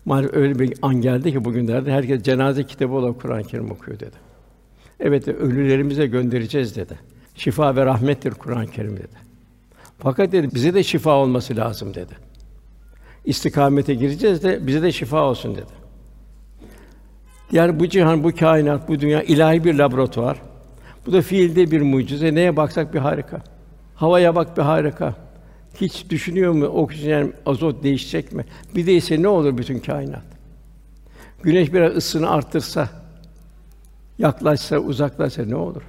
[0.05, 3.99] Maalesef öyle bir an geldi ki bugün derdi, herkes cenaze kitabı olan Kur'an-ı Kerim okuyor
[3.99, 4.15] dedi.
[4.99, 6.99] Evet, ölülerimize göndereceğiz dedi.
[7.35, 9.17] Şifa ve rahmettir Kur'an-ı Kerim dedi.
[9.99, 12.13] Fakat dedi, bize de şifa olması lazım dedi.
[13.25, 15.71] İstikamete gireceğiz de bize de şifa olsun dedi.
[17.51, 20.52] Yani bu cihan, bu kainat, bu dünya ilahi bir laboratuvar.
[21.05, 22.35] Bu da fiilde bir mucize.
[22.35, 23.41] Neye baksak bir harika.
[23.95, 25.15] Havaya bak bir harika.
[25.81, 28.45] Hiç düşünüyor mu oksijen, azot değişecek mi?
[28.75, 30.23] Bir değilse ne olur bütün kainat?
[31.43, 32.89] Güneş biraz ısını arttırsa,
[34.19, 35.81] yaklaşsa, uzaklaşsa ne olur?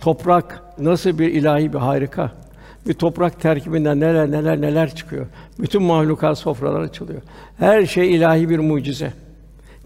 [0.00, 2.32] Toprak nasıl bir ilahi bir harika.
[2.86, 5.26] Bir toprak terkibinden neler neler neler çıkıyor.
[5.58, 7.22] Bütün mahlukat sofralar açılıyor.
[7.58, 9.12] Her şey ilahi bir mucize.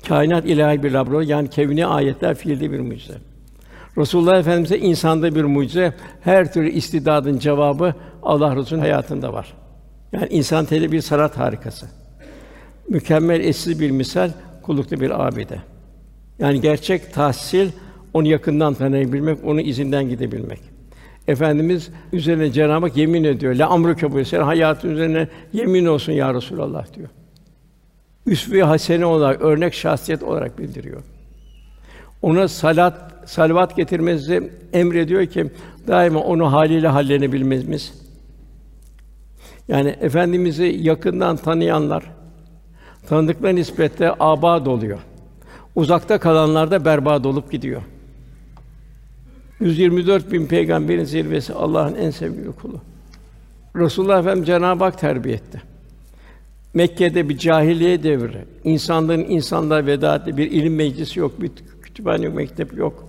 [0.08, 3.29] Kainat ilahi bir laboratuvar yani kevni ayetler fiilde bir mucize.
[3.98, 9.54] Resulullah Efendimize insanda bir mucize, her türlü istidadın cevabı Allah Resulü'nün hayatında var.
[10.12, 11.86] Yani insan teli bir sanat harikası.
[12.88, 14.30] Mükemmel eşsiz bir misal,
[14.62, 15.58] kullukta bir abide.
[16.38, 17.70] Yani gerçek tahsil,
[18.14, 20.60] onu yakından tanıyabilmek, onun izinden gidebilmek.
[21.28, 23.54] Efendimiz üzerine Cenab-ı Hak yemin ediyor.
[23.54, 27.08] La amruke bu senin hayatın üzerine yemin olsun ya Resulallah diyor.
[28.26, 31.02] Üsve-i hasene olarak, örnek şahsiyet olarak bildiriyor.
[32.22, 35.50] Ona salat, salavat getirmemizi emrediyor ki
[35.88, 37.94] daima onu haliyle hallenebilmemiz.
[39.68, 42.04] Yani efendimizi yakından tanıyanlar
[43.08, 44.98] tanıdıkları nispette abad oluyor.
[45.74, 47.82] Uzakta kalanlar da berbat olup gidiyor.
[49.60, 52.80] 124 bin peygamberin zirvesi Allah'ın en sevgili kulu.
[53.76, 55.62] Resulullah Efendimiz Cenab-ı Hak terbiye etti.
[56.74, 58.44] Mekke'de bir cahiliye devri.
[58.64, 61.50] İnsanların insanlığa veda ettiği bir ilim meclisi yok, bir
[62.00, 63.04] kütüphane yok, mektep yok.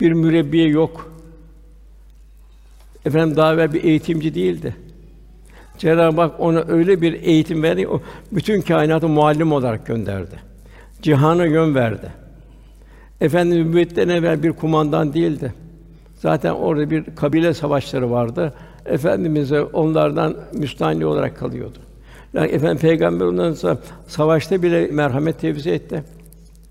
[0.00, 1.12] Bir mürebbiye yok.
[3.04, 4.76] Efendim daha evvel bir eğitimci değildi.
[5.78, 10.36] Cenab-ı Hak ona öyle bir eğitim verdi, o bütün kainatı muallim olarak gönderdi.
[11.02, 12.12] Cihana yön verdi.
[13.20, 15.52] Efendimiz nübüvvetten evvel bir kumandan değildi.
[16.16, 18.54] Zaten orada bir kabile savaşları vardı.
[18.86, 21.78] Efendimize onlardan müstahni olarak kalıyordu.
[22.34, 26.04] Yani efendim peygamber ondan sonra savaşta bile merhamet tevzi etti.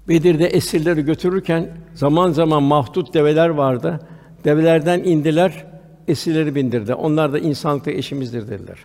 [0.09, 3.99] Bedir'de esirleri götürürken zaman zaman mahdut develer vardı.
[4.45, 5.65] Develerden indiler,
[6.07, 6.93] esirleri bindirdi.
[6.93, 8.77] Onlar da insanlıkta eşimizdir dediler.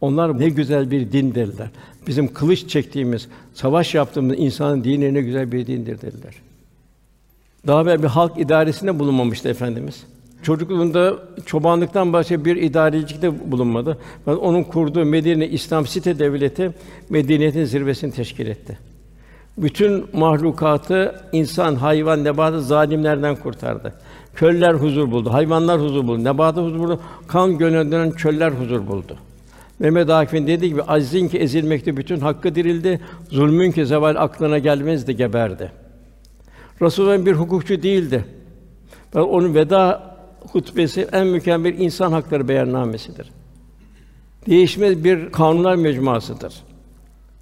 [0.00, 1.68] Onlar ne güzel bir din dediler.
[2.06, 6.34] Bizim kılıç çektiğimiz, savaş yaptığımız insanın dini ne güzel bir dindir dediler.
[7.66, 10.04] Daha evvel bir halk idaresinde bulunmamıştı efendimiz.
[10.42, 13.98] Çocukluğunda çobanlıktan başka bir idarecilikte bulunmadı.
[14.26, 16.72] Onun kurduğu Medine İslam site devleti
[17.10, 18.89] medeniyetin zirvesini teşkil etti.
[19.58, 23.94] Bütün mahlukatı insan, hayvan, nebatı zalimlerden kurtardı.
[24.34, 29.16] Köller huzur buldu, hayvanlar huzur buldu, nebatı huzur buldu, kan gönülden çöller huzur buldu.
[29.78, 35.16] Mehmet Akif'in dediği gibi azizin ki ezilmekte bütün hakkı dirildi, zulmün ki zeval aklına gelmezdi
[35.16, 35.72] geberdi.
[36.82, 38.24] Resulullah bir hukukçu değildi.
[39.14, 40.10] Onun veda
[40.52, 43.30] hutbesi en mükemmel insan hakları beyannamesidir.
[44.46, 46.54] Değişmez bir kanunlar mecmuasıdır.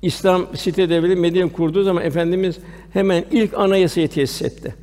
[0.03, 2.59] İslam site devleti Medine kurduğu zaman efendimiz
[2.93, 4.75] hemen ilk anayasayı tesis etti.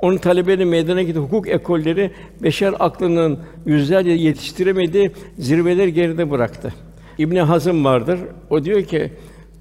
[0.00, 1.18] Onun talebeleri meydana gitti.
[1.18, 2.10] Hukuk ekolleri
[2.42, 6.74] beşer aklının yüzlerce yetiştiremediği zirveleri geride bıraktı.
[7.18, 8.20] İbn Hazım vardır.
[8.50, 9.12] O diyor ki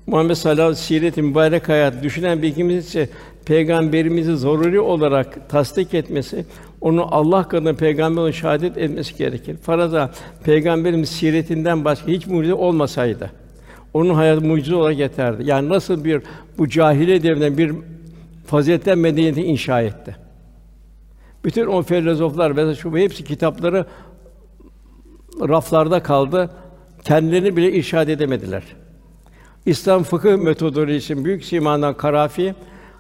[0.08, 3.10] Muhammed sallallahu aleyhi ve siret mübarek hayat düşünen bir kimse ise
[3.45, 6.45] peygamberimizi zoruri olarak tasdik etmesi
[6.82, 9.58] Onu Allah kadına peygamber olan şehadet etmesi gerekir.
[9.58, 10.12] Faraza
[10.43, 13.43] peygamberimiz siretinden başka hiç mucize olmasaydı
[13.94, 15.44] onun hayatı mucize olarak yeterdi.
[15.46, 16.22] Yani nasıl bir
[16.58, 17.76] bu cahiliye devrinden bir
[18.46, 20.16] faziletten medeniyeti inşa etti.
[21.44, 23.86] Bütün o filozoflar ve şu hepsi kitapları
[25.42, 26.50] raflarda kaldı.
[27.04, 28.64] Kendilerini bile irşad edemediler.
[29.66, 32.56] İslam fıkıh metodolojisinin büyük simadan Karafi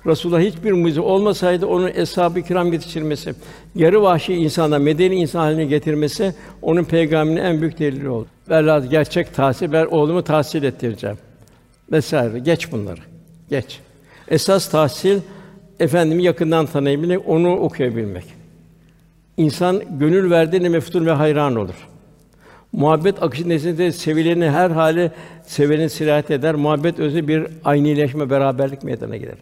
[0.05, 3.33] Resulullah hiçbir mucize olmasaydı onun eshab-ı kiram yetiştirmesi,
[3.75, 8.27] yarı vahşi insana medeni insan haline getirmesi onun peygamberinin en büyük delili oldu.
[8.49, 11.17] Velhâsıl gerçek tahsil, ben oğlumu tahsil ettireceğim.
[11.91, 12.39] Vesaire.
[12.39, 12.99] Geç bunları.
[13.49, 13.79] Geç.
[14.27, 15.19] Esas tahsil
[15.79, 18.25] efendimi yakından tanıyabilmek, onu okuyabilmek.
[19.37, 21.87] İnsan gönül verdiğine meftun ve hayran olur.
[22.71, 25.11] Muhabbet akışı neticesinde sevileni her hale
[25.45, 26.55] seveni sirayet eder.
[26.55, 29.37] Muhabbet özü bir aynileşme, beraberlik meydana gelir.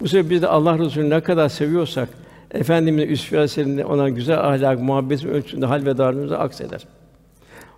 [0.00, 2.08] Bu sebeple biz de Allah Resulü'nü ne kadar seviyorsak
[2.50, 6.80] Efendimiz'in üsve ona güzel ahlak, muhabbet ölçüsünde hal ve davranışımıza akseder.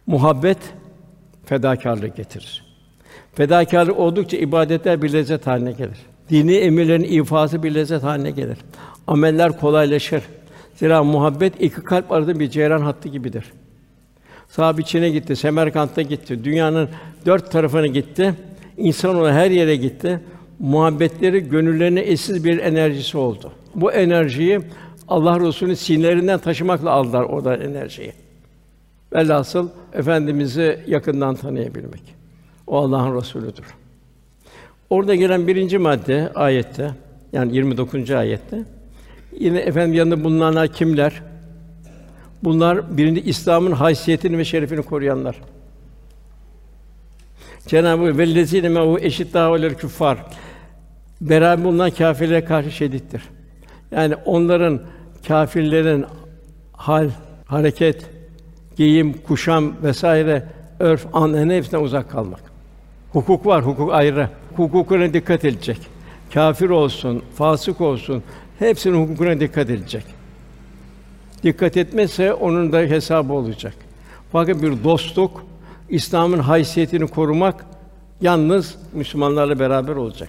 [0.09, 0.59] Muhabbet
[1.45, 2.65] fedakarlık getirir.
[3.35, 5.99] Fedakarlık oldukça ibadetler bir lezzet haline gelir.
[6.31, 8.59] Dini emirlerin ifası bir lezzet haline gelir.
[9.07, 10.23] Ameller kolaylaşır.
[10.75, 13.45] Zira muhabbet iki kalp arasında bir ceyran hattı gibidir.
[14.49, 16.89] Sahabe Çin'e gitti, Semerkant'a gitti, dünyanın
[17.27, 18.35] dört tarafına gitti.
[18.77, 20.21] İnsan ona her yere gitti.
[20.59, 23.53] Muhabbetleri gönüllerine eşsiz bir enerjisi oldu.
[23.75, 24.61] Bu enerjiyi
[25.09, 28.28] Allah Resulü'nün sinirlerinden taşımakla aldılar orada enerjiyi.
[29.13, 32.03] Velhasıl efendimizi yakından tanıyabilmek.
[32.67, 33.65] O Allah'ın Resulüdür.
[34.91, 36.91] Orada gelen birinci madde ayette
[37.33, 38.11] yani 29.
[38.11, 38.65] ayette
[39.39, 41.23] yine efendim yanında bulunanlar kimler?
[42.45, 45.41] Bunlar birinci İslam'ın haysiyetini ve şerefini koruyanlar.
[47.67, 50.19] Cenab-ı vellezîne mehu eşiddâ'u küffâr.
[51.21, 53.23] Beraber bulunan kâfirlere karşı şedittir.
[53.91, 54.81] Yani onların
[55.29, 56.05] kâfirlerin
[56.73, 57.11] hal,
[57.47, 58.07] hareket,
[58.79, 60.45] giyim, kuşam vesaire
[60.81, 62.41] örf, an hepsinden uzak kalmak.
[63.13, 64.29] Hukuk var, hukuk ayrı.
[64.57, 65.79] Hukukuna dikkat edilecek.
[66.35, 68.23] Kafir olsun, fasık olsun,
[68.59, 70.05] hepsinin hukukuna dikkat edilecek.
[71.43, 73.75] Dikkat etmezse onun da hesabı olacak.
[74.33, 75.45] Fakat bir dostluk,
[75.89, 77.67] İslam'ın haysiyetini korumak
[78.21, 80.29] yalnız Müslümanlarla beraber olacak.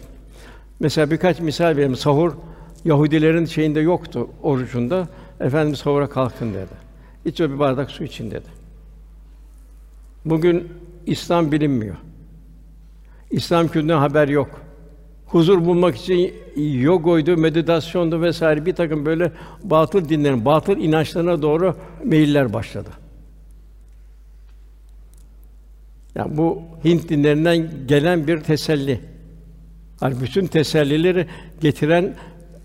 [0.79, 1.95] Mesela birkaç misal vereyim.
[1.95, 2.31] Sahur
[2.85, 5.07] Yahudilerin şeyinde yoktu orucunda.
[5.39, 6.88] Efendimiz sahura kalkın dedi.
[7.25, 8.47] İç bir bardak su için dedi.
[10.25, 10.73] Bugün
[11.05, 11.95] İslam bilinmiyor.
[13.31, 14.61] İslam kültüründen haber yok.
[15.25, 19.31] Huzur bulmak için yogoydu, meditasyondu vesaire bir takım böyle
[19.63, 22.89] batıl dinlerin, batıl inançlarına doğru meyiller başladı.
[26.15, 29.01] Yani bu Hint dinlerinden gelen bir teselli.
[30.01, 31.27] Yani bütün tesellileri
[31.61, 32.15] getiren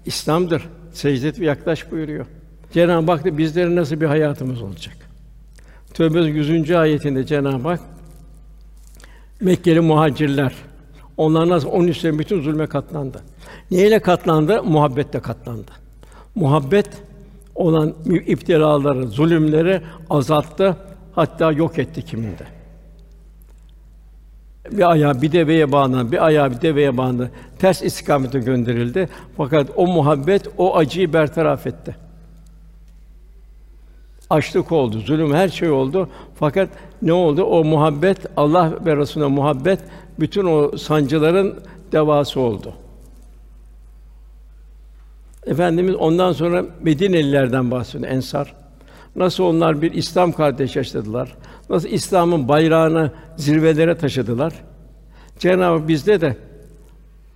[0.06, 0.68] İslam'dır.
[0.92, 2.26] Secdet ve yaklaş buyuruyor.
[2.74, 4.96] Cenab-ı Hak da bizlerin nasıl bir hayatımız olacak?
[5.94, 6.70] Tövbe 100.
[6.70, 7.80] ayetinde Cenab-ı Hak
[9.40, 10.54] Mekkeli muhacirler
[11.16, 13.22] onlar nasıl onun üstüne bütün zulme katlandı.
[13.70, 14.62] Neyle katlandı?
[14.62, 15.70] Muhabbetle katlandı.
[16.34, 16.88] Muhabbet
[17.54, 17.94] olan
[18.26, 20.76] iptilaları, zulümleri azalttı,
[21.14, 22.44] hatta yok etti kiminde.
[24.70, 27.30] Bir ayağı bir deveye bağlandı, bir ayağı bir deveye bağlandı.
[27.58, 29.08] Ters istikamete gönderildi.
[29.36, 32.03] Fakat o muhabbet o acıyı bertaraf etti.
[34.30, 36.08] Açlık oldu, zulüm her şey oldu.
[36.34, 36.68] Fakat
[37.02, 37.42] ne oldu?
[37.42, 39.80] O muhabbet Allah ve Resulüne muhabbet
[40.20, 41.54] bütün o sancıların
[41.92, 42.72] devası oldu.
[45.46, 48.54] Efendimiz ondan sonra Medinelilerden bahsediyor, Ensar.
[49.16, 51.36] Nasıl onlar bir İslam kardeş yaşadılar.
[51.70, 54.52] Nasıl İslam'ın bayrağını zirvelere taşıdılar.
[55.38, 56.36] Cenab-ı bizde de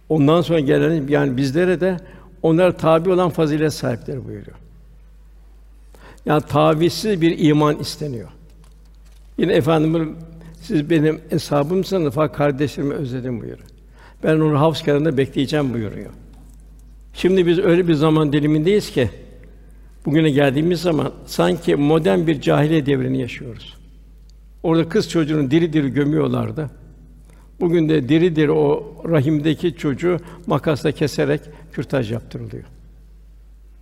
[0.08, 1.96] ondan sonra gelen yani bizlere de
[2.42, 4.56] onlara tabi olan fazilet sahipleri buyuruyor.
[6.28, 8.28] Yani tavizsiz bir iman isteniyor.
[9.38, 10.08] Yine efendimiz
[10.62, 13.68] siz benim hesabımsınız fakat kardeşlerimi özledim buyuruyor.
[14.22, 16.10] Ben onu havz kenarında bekleyeceğim buyuruyor.
[17.14, 19.10] Şimdi biz öyle bir zaman dilimindeyiz ki
[20.06, 23.76] bugüne geldiğimiz zaman sanki modern bir cahiliye devrini yaşıyoruz.
[24.62, 26.70] Orada kız çocuğunu diri diri gömüyorlardı.
[27.60, 31.40] Bugün de diri diri o rahimdeki çocuğu makasla keserek
[31.72, 32.64] kürtaj yaptırılıyor.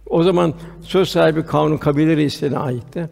[0.06, 3.08] O zaman söz sahibi kanun kabile reislerine aitti.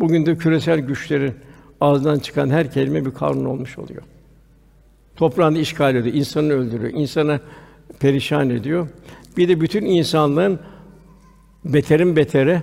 [0.00, 1.34] Bugün de küresel güçlerin
[1.80, 4.02] ağzından çıkan her kelime bir kanun olmuş oluyor.
[5.16, 7.40] Toprağını işgal ediyor, insanı öldürüyor, insanı
[8.00, 8.88] perişan ediyor.
[9.36, 10.58] Bir de bütün insanlığın
[11.64, 12.62] beterin betere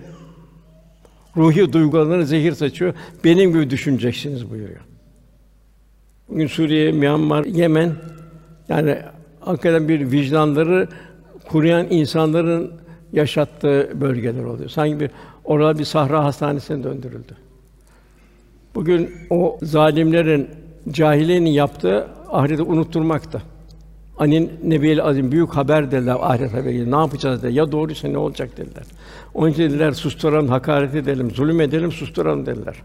[1.37, 2.93] ruhi duygularına zehir saçıyor.
[3.23, 4.81] Benim gibi düşüneceksiniz buyuruyor.
[6.29, 7.95] Bugün Suriye, Myanmar, Yemen
[8.69, 8.97] yani
[9.39, 10.87] hakikaten bir vicdanları
[11.47, 12.71] kuruyan insanların
[13.13, 14.69] yaşattığı bölgeler oluyor.
[14.69, 15.09] Sanki bir
[15.49, 17.35] Orada bir sahra hastanesine döndürüldü.
[18.75, 20.49] Bugün o zalimlerin,
[20.91, 23.41] cahilinin yaptığı ahireti unutturmakta.
[24.17, 26.91] Anin Nebiyel Azim büyük haber dediler ahiret haberi.
[26.91, 27.57] Ne yapacağız dediler.
[27.57, 28.83] Ya doğruysa ne olacak dediler.
[29.33, 32.75] Onun için dediler susturalım, hakaret edelim, zulüm edelim, susturalım dediler.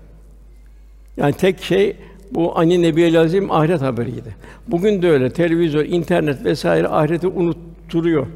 [1.16, 1.96] Yani tek şey
[2.30, 4.36] bu Ani Nebiyel Azim ahiret haberiydi.
[4.68, 5.30] Bugün de öyle.
[5.30, 8.26] Televizyon, internet vesaire ahireti unutturuyor.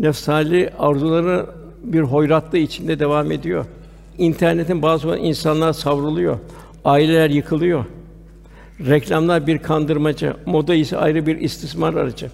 [0.00, 1.46] Nefsali arzuları
[1.82, 3.64] bir hoyratlığı içinde devam ediyor.
[4.18, 6.38] İnternetin bazı insanlar savruluyor.
[6.84, 7.84] Aileler yıkılıyor.
[8.80, 12.30] Reklamlar bir kandırmaca, moda ise ayrı bir istismar aracı.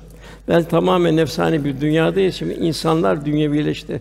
[0.48, 2.34] Ben tamamen nefsani bir dünyadayız.
[2.34, 4.00] Şimdi insanlar dünyevileşti.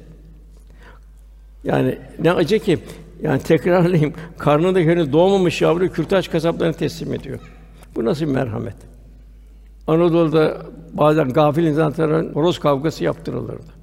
[1.63, 2.80] Yani ne acı ki
[3.21, 4.13] yani tekrarlayayım.
[4.38, 7.39] Karnında henüz doğmamış yavru kürtaj kasaplarına teslim ediyor.
[7.95, 8.95] Bu nasıl bir merhamet?
[9.88, 10.62] Anadolu'da
[10.93, 13.76] bazen gafil insanların horoz kavgası yaptırılırdı.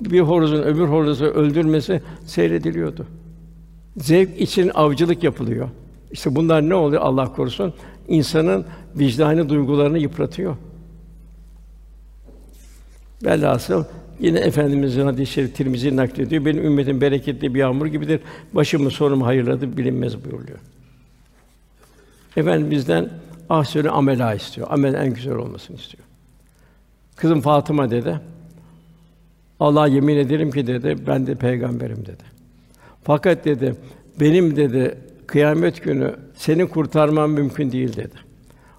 [0.00, 3.06] Bir horozun öbür horozu öldürmesi seyrediliyordu.
[3.96, 5.68] Zevk için avcılık yapılıyor.
[6.10, 7.74] İşte bunlar ne oluyor Allah korusun?
[8.08, 8.64] İnsanın
[8.96, 10.56] vicdani duygularını yıpratıyor.
[13.24, 13.84] Velhasıl
[14.20, 16.44] yine efendimizin hadis-i şerif Tirmizi naklediyor.
[16.44, 18.20] Benim ümmetim bereketli bir yağmur gibidir.
[18.52, 20.58] Başımı sonumu hayırladı bilinmez buyuruyor.
[22.36, 22.70] Efendim
[23.50, 24.66] ahsönü amela istiyor.
[24.70, 26.04] Amel en güzel olmasını istiyor.
[27.16, 28.20] Kızım Fatıma dedi.
[29.60, 32.22] Allah yemin ederim ki dedi ben de peygamberim dedi.
[33.04, 33.74] Fakat dedi
[34.20, 38.14] benim dedi kıyamet günü seni kurtarmam mümkün değil dedi.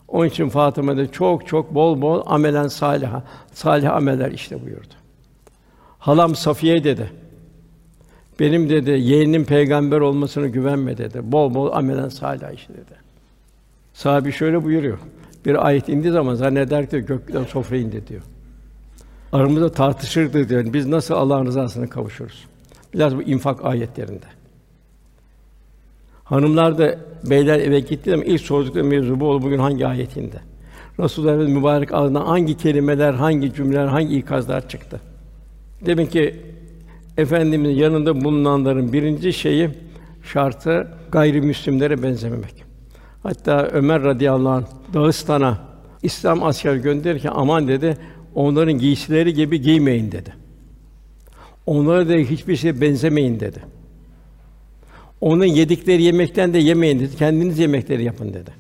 [0.08, 4.94] Onun için Fatıma da çok çok bol bol amelen saliha, salih ameller işte buyurdu.
[6.00, 7.12] Halam Safiye dedi.
[8.40, 11.20] Benim dedi yeğenim peygamber olmasını güvenme dedi.
[11.24, 13.07] Bol bol amelen salih işte dedi.
[13.98, 14.98] Sahabi şöyle buyuruyor.
[15.46, 18.22] Bir ayet indiği zaman zanneder ki gökten sofra indi diyor.
[19.32, 20.74] Aramızda tartışırdı diyor.
[20.74, 22.46] Biz nasıl Allah'ın rızasına kavuşuruz?
[22.94, 24.26] Biraz bu infak ayetlerinde.
[26.24, 29.46] Hanımlar da beyler eve gitti ama ilk sordukları mevzu bu oldu.
[29.46, 30.40] Bugün hangi ayetinde?
[31.00, 35.02] Resulullah mübarek ağzından hangi kelimeler, hangi cümleler, hangi ikazlar çıktı?
[35.86, 36.36] Demek ki
[37.18, 39.70] efendimizin yanında bulunanların birinci şeyi
[40.24, 42.67] şartı gayrimüslimlere benzememek.
[43.24, 45.58] Hatta Ömer radıyallahu anh Dağıstan'a
[46.04, 47.98] İslam asker gönderirken aman dedi
[48.36, 50.34] onların giysileri gibi giymeyin dedi.
[51.66, 53.60] Onlara da hiçbir şey benzemeyin dedi.
[55.22, 57.16] Onun yedikleri yemekten de yemeyin dedi.
[57.16, 58.52] Kendiniz yemekleri yapın dedi.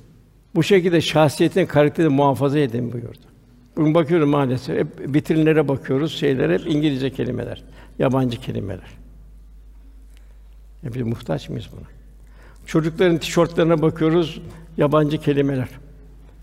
[0.56, 3.20] Bu şekilde şahsiyetin karakterini muhafaza edin buyurdu.
[3.78, 7.64] Bugün bakıyorum maalesef hep vitrinlere bakıyoruz, şeyler hep İngilizce kelimeler,
[8.00, 8.98] yabancı kelimeler.
[10.84, 11.97] Ya biz muhtaç mıyız buna?
[12.68, 14.42] Çocukların tişörtlerine bakıyoruz,
[14.78, 15.68] yabancı kelimeler.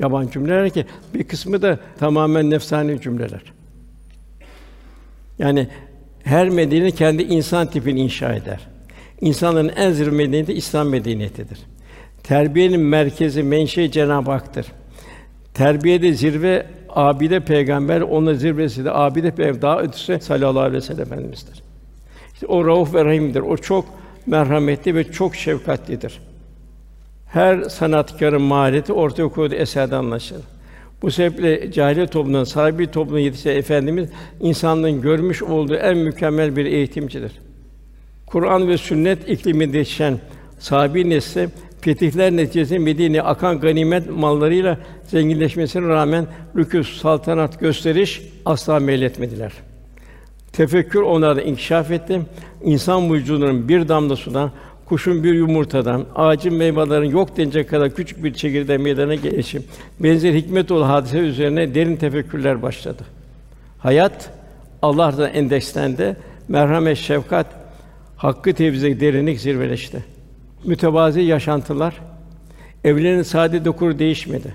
[0.00, 3.42] Yabancı cümleler ki bir kısmı da tamamen nefsani cümleler.
[5.38, 5.68] Yani
[6.24, 8.60] her medeni kendi insan tipini inşa eder.
[9.20, 11.58] İnsanların en zirve medeniyeti İslam medeniyetidir.
[12.22, 14.66] Terbiyenin merkezi menşe Cenab-ı Hak'tır.
[15.54, 21.02] Terbiyede zirve abide peygamber, onun zirvesi de abide peygamber, daha ötesi sallallahu aleyhi ve sellem
[21.02, 21.62] efendimizdir.
[22.34, 23.40] İşte o rauf ve rahimdir.
[23.40, 23.84] O çok
[24.26, 26.20] merhametli ve çok şefkatlidir.
[27.26, 30.42] Her sanatkarın mahareti ortaya koyduğu eserde anlaşılır.
[31.02, 34.08] Bu sebeple cahiliye toplumundan sahibi topluma yetişen efendimiz
[34.40, 37.32] insanlığın görmüş olduğu en mükemmel bir eğitimcidir.
[38.26, 40.18] Kur'an ve sünnet ikliminde yetişen
[40.58, 41.48] sahabi nesli
[41.80, 49.52] fetihler neticesinde Medine akan ganimet mallarıyla zenginleşmesine rağmen lüküs, saltanat gösteriş asla meyletmediler.
[50.56, 52.20] Tefekkür onlarda inkişaf etti.
[52.64, 54.50] İnsan vücudunun bir damla sudan,
[54.84, 59.62] kuşun bir yumurtadan, ağacın meyvelerin yok denecek kadar küçük bir çekirdeği meydana gelişi,
[60.00, 63.02] benzer hikmet ol hadise üzerine derin tefekkürler başladı.
[63.78, 64.30] Hayat
[64.82, 66.16] Allah'tan endekslendi.
[66.48, 67.46] Merhamet, şefkat,
[68.16, 70.04] hakkı tevziye derinlik zirveleşti.
[70.64, 71.94] Mütevazi yaşantılar,
[72.84, 74.54] evlerin sade dokuru değişmedi.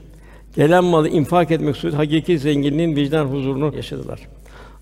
[0.55, 4.19] Gelen malı infak etmek suretiyle hakiki zenginliğin vicdan huzurunu yaşadılar.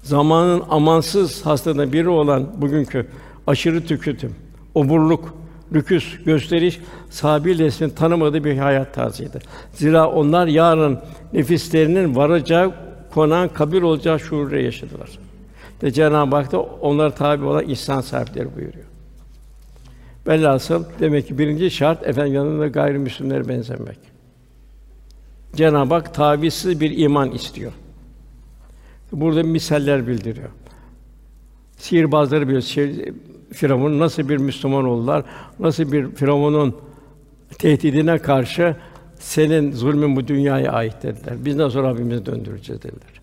[0.03, 3.07] Zamanın amansız hastalığından biri olan bugünkü
[3.47, 4.35] aşırı tüketim,
[4.75, 5.33] oburluk,
[5.73, 6.79] lüküs, gösteriş
[7.09, 9.39] sahabi neslinin tanımadığı bir hayat tarzıydı.
[9.73, 10.99] Zira onlar yarın
[11.33, 12.73] nefislerinin varacağı
[13.13, 15.09] konağın kabir olacağı şuurla yaşadılar.
[15.81, 18.85] De Cenab-ı Hak da onlara tabi olan ihsan sahipleri buyuruyor.
[20.27, 23.99] Velhasıl demek ki birinci şart efendim yanında gayrimüslimlere benzemek.
[25.55, 27.71] Cenab-ı Hak tavizsiz bir iman istiyor.
[29.11, 30.49] Burada misaller bildiriyor.
[31.77, 32.61] Sihirbazları biliyor.
[32.61, 33.13] Sihir,
[33.53, 35.23] Firavun nasıl bir Müslüman oldular?
[35.59, 36.75] Nasıl bir Firavun'un
[37.59, 38.75] tehdidine karşı
[39.19, 41.33] senin zulmün bu dünyaya ait dediler.
[41.45, 43.21] Biz nasıl Rabbimize döndüreceğiz dediler.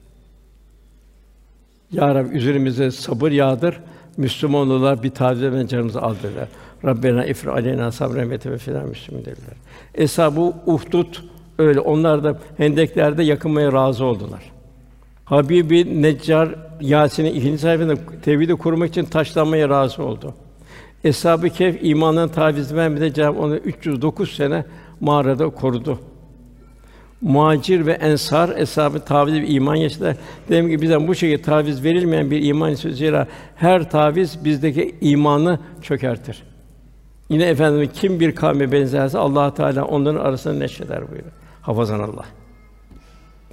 [1.92, 3.80] Ya Rabbi üzerimize sabır yağdır
[4.16, 6.48] Müslüman olurlar bir tavize canımızı aldırırlar.
[6.84, 9.56] Rabbena ifri aleyna sabren ve teveffena müslümin dediler.
[9.94, 11.14] Eshab-ı Uhdud
[11.58, 11.80] öyle.
[11.80, 14.53] Onlar da hendeklerde yakınmaya razı oldular.
[15.24, 20.34] Habibi Neccar Yasin'in ikinci sayfasında tevhidi korumak için taşlanmaya razı oldu.
[21.04, 23.14] Eshab-ı Kehf imandan taviz vermedi.
[23.14, 24.64] Cenab-ı onu 309 sene
[25.00, 25.98] mağarada korudu.
[27.20, 30.16] Muhacir ve ensar eshab-ı taviz ve iman yaşadılar.
[30.48, 32.98] Dedim ki bizden bu şekilde taviz verilmeyen bir iman istiyoruz.
[32.98, 36.42] Zira her taviz bizdeki imanı çökertir.
[37.28, 41.32] Yine efendim kim bir kavme benzerse Allah Teala onların arasında neşreder buyuruyor.
[41.62, 42.24] Hafazan Allah.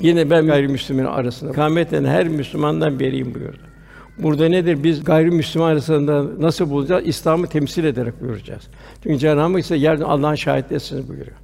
[0.02, 3.58] Yine ben gayrimüslimin arasında kâmetten her Müslümandan beriyim buyurdu.
[4.18, 4.84] Burada nedir?
[4.84, 7.08] Biz gayrimüslim arasında nasıl bulacağız?
[7.08, 8.64] İslam'ı temsil ederek buyuracağız.
[9.04, 11.38] Çünkü Cenab-ı Hak ise yerden Allah'ın şahitlisiniz buyuruyor.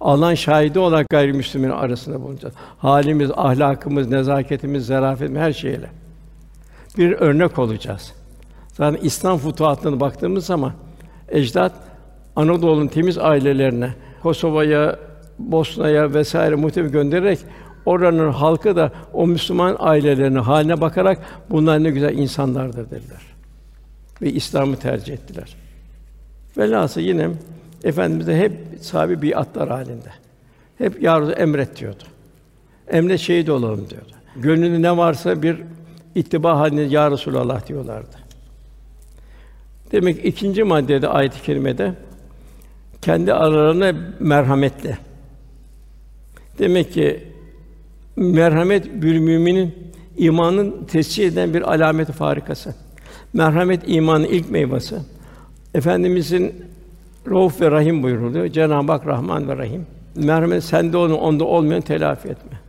[0.00, 2.54] Allah'ın şahidi olarak gayrimüslimin arasında bulunacağız.
[2.78, 5.90] Halimiz, ahlakımız, nezaketimiz, zarafetimiz her şeyle
[6.98, 8.12] bir örnek olacağız.
[8.72, 10.72] Zaten İslam futuhatına baktığımız zaman
[11.28, 11.72] ecdat
[12.36, 14.98] Anadolu'nun temiz ailelerine, Kosova'ya,
[15.38, 17.38] Bosna'ya vesaire muhtemelen göndererek
[17.86, 21.18] oranın halkı da o Müslüman ailelerine haline bakarak
[21.50, 23.22] bunlar ne güzel insanlardır dediler.
[24.22, 25.56] Ve İslam'ı tercih ettiler.
[26.56, 27.30] Velhâsıl yine
[27.84, 30.10] Efendimiz de hep sahibi biatlar halinde.
[30.78, 32.02] Hep ya emret diyordu.
[32.88, 34.12] Emret şehit olalım diyordu.
[34.36, 35.56] Gönlünde ne varsa bir
[36.14, 38.16] ittiba halinde ya Resulallah diyorlardı.
[39.92, 41.94] Demek ikinci maddede ayet-i kerimede
[43.02, 44.98] kendi aralarına merhametle.
[46.58, 47.29] Demek ki
[48.20, 49.74] merhamet bir müminin
[50.16, 52.74] imanın tescil eden bir alameti farikası.
[53.32, 54.96] Merhamet imanın ilk meyvesi.
[55.74, 56.54] Efendimizin
[57.30, 58.48] Rauf ve Rahim buyuruluyor.
[58.48, 59.86] Cenab-ı Hak Rahman ve Rahim.
[60.14, 62.60] Merhamet sende onu onda olmayan telafi etme.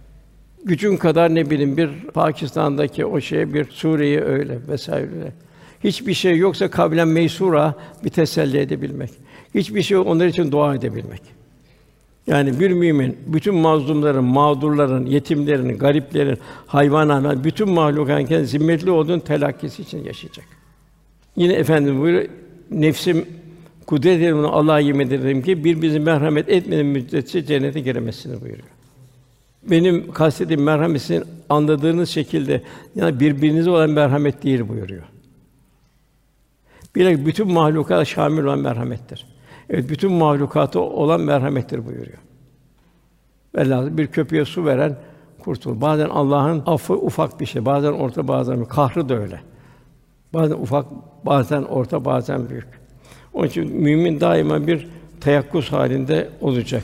[0.65, 5.33] Gücün kadar ne bileyim bir Pakistan'daki o şeye bir Suriye'ye öyle vesaire.
[5.83, 9.09] Hiçbir şey yoksa kabilen meysura bir teselli edebilmek.
[9.55, 11.40] Hiçbir şey onlar için dua edebilmek.
[12.28, 20.03] Yani bir mümin bütün mazlumların, mağdurların, yetimlerin, gariplerin, hayvanların, bütün mahlukatın zimmetli olduğunu telakkisi için
[20.03, 20.45] yaşayacak.
[21.36, 22.30] Yine efendim buyuruyor,
[22.72, 23.26] nefsim
[23.86, 28.67] kudret ederim Allah'a yemin ederim ki bir bizi merhamet etmediğin müddetçe cennete giremezsiniz buyuruyor.
[29.63, 32.61] Benim kastediğim merhametin anladığınız şekilde
[32.95, 35.03] yani birbirinize olan merhamet değil buyuruyor.
[36.95, 39.26] Bilek bütün mahlukata şamil olan merhamettir.
[39.72, 42.17] Evet, bütün mahlukata olan merhamettir buyuruyor.
[43.55, 44.97] Velhâsıl bir köpeğe su veren
[45.39, 45.82] kurtulur.
[45.82, 48.65] Bazen Allah'ın affı ufak bir şey, bazen orta, bazen.
[48.65, 49.41] Kahrı da öyle.
[50.34, 50.86] Bazen ufak,
[51.26, 52.67] bazen orta, bazen büyük.
[53.34, 54.88] Onun için mümin daima bir
[55.22, 56.84] teyakkuz halinde olacak.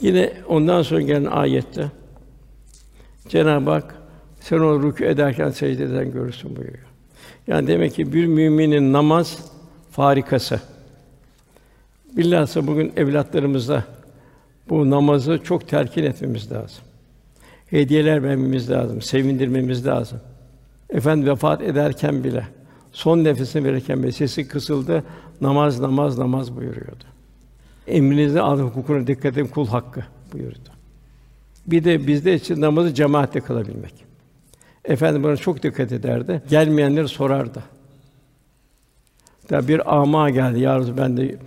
[0.00, 1.90] Yine ondan sonra gelen ayette
[3.28, 3.94] Cenab-ı Hak
[4.40, 6.86] sen onu rükû ederken secdeden görürsün buyuruyor.
[7.46, 9.53] Yani demek ki bir müminin namaz
[9.94, 10.60] farikası.
[12.16, 13.84] Bilhassa bugün evlatlarımıza
[14.68, 16.84] bu namazı çok terkin etmemiz lazım.
[17.66, 20.20] Hediyeler vermemiz lazım, sevindirmemiz lazım.
[20.90, 22.46] Efendi vefat ederken bile
[22.92, 25.04] son nefesini verirken bile sesi kısıldı.
[25.40, 27.04] Namaz, namaz, namaz buyuruyordu.
[27.86, 30.70] Emrinize alın hukukuna dikkat edin kul hakkı buyurdu.
[31.66, 33.94] Bir de bizde için namazı cemaatle kılabilmek.
[34.84, 36.42] Efendim buna çok dikkat ederdi.
[36.50, 37.62] Gelmeyenleri sorardı.
[39.50, 40.60] Da bir ama geldi.
[40.60, 41.38] Ya Resulallah, ben de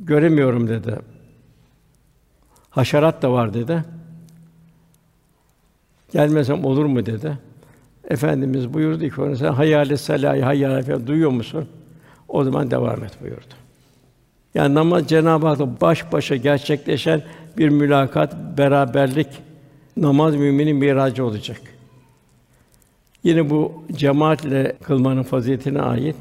[0.00, 0.96] göremiyorum dedi.
[2.70, 3.84] Haşerat da var dedi.
[6.12, 7.38] Gelmesem olur mu dedi.
[8.08, 11.68] Efendimiz buyurdu ki ona sen hayal salâhi hayal falan duyuyor musun?
[12.28, 13.54] O zaman devam et buyurdu.
[14.54, 17.22] Yani namaz Cenab-ı Hak'la baş başa gerçekleşen
[17.58, 19.28] bir mülakat, beraberlik
[19.96, 21.60] namaz müminin miracı olacak.
[23.24, 26.16] Yine bu cemaatle kılmanın faziletine ait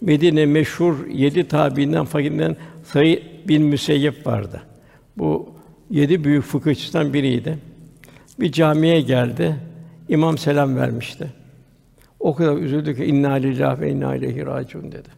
[0.00, 4.62] Medine meşhur yedi tabiinden fakirden Sayı bin Müseyyep vardı.
[5.16, 5.48] Bu
[5.90, 7.58] yedi büyük fıkıhçıdan biriydi.
[8.40, 9.56] Bir camiye geldi.
[10.08, 11.32] İmam selam vermişti.
[12.20, 15.08] O kadar üzüldü ki inna lillahi ve inna ileyhi raciun dedi.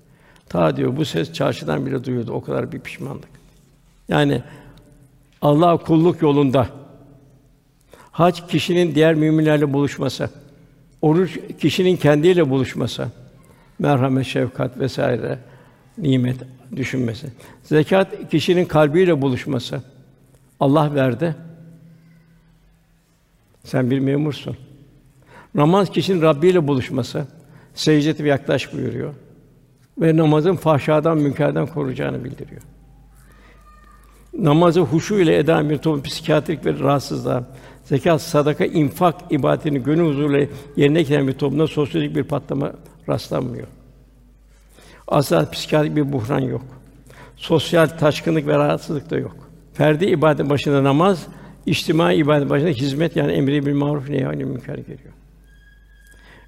[0.48, 2.32] Ta diyor bu ses çarşıdan bile duyuyordu.
[2.32, 3.28] O kadar bir pişmanlık.
[4.08, 4.42] Yani
[5.42, 6.68] Allah kulluk yolunda
[8.10, 10.30] hac kişinin diğer müminlerle buluşması,
[11.02, 13.08] oruç kişinin kendiyle buluşması,
[13.80, 15.38] merhamet, şefkat vesaire
[15.98, 16.36] nimet
[16.76, 17.26] düşünmesi.
[17.62, 19.82] Zekat kişinin kalbiyle buluşması.
[20.60, 21.34] Allah verdi.
[23.64, 24.56] Sen bir memursun.
[25.54, 27.26] Namaz kişinin Rabbi ile buluşması.
[27.74, 29.14] Secdet ve yaklaş buyuruyor.
[29.98, 32.62] Ve namazın fahşadan, münkerden koruyacağını bildiriyor.
[34.38, 37.44] Namazı huşu ile eden bir toplum psikiyatrik ve rahatsızlığa,
[37.84, 42.72] zekat, sadaka, infak ibadetini gönül huzuruyla yerine getiren bir toplumda sosyolojik bir patlama
[43.10, 43.66] rastlanmıyor.
[45.08, 46.62] Asla psikiyatrik bir buhran yok.
[47.36, 49.36] Sosyal taşkınlık ve rahatsızlık da yok.
[49.74, 51.26] Ferdi ibadet başında namaz,
[51.66, 55.12] içtimai ibadet başında hizmet yani emri bil maruf nehy münker geliyor.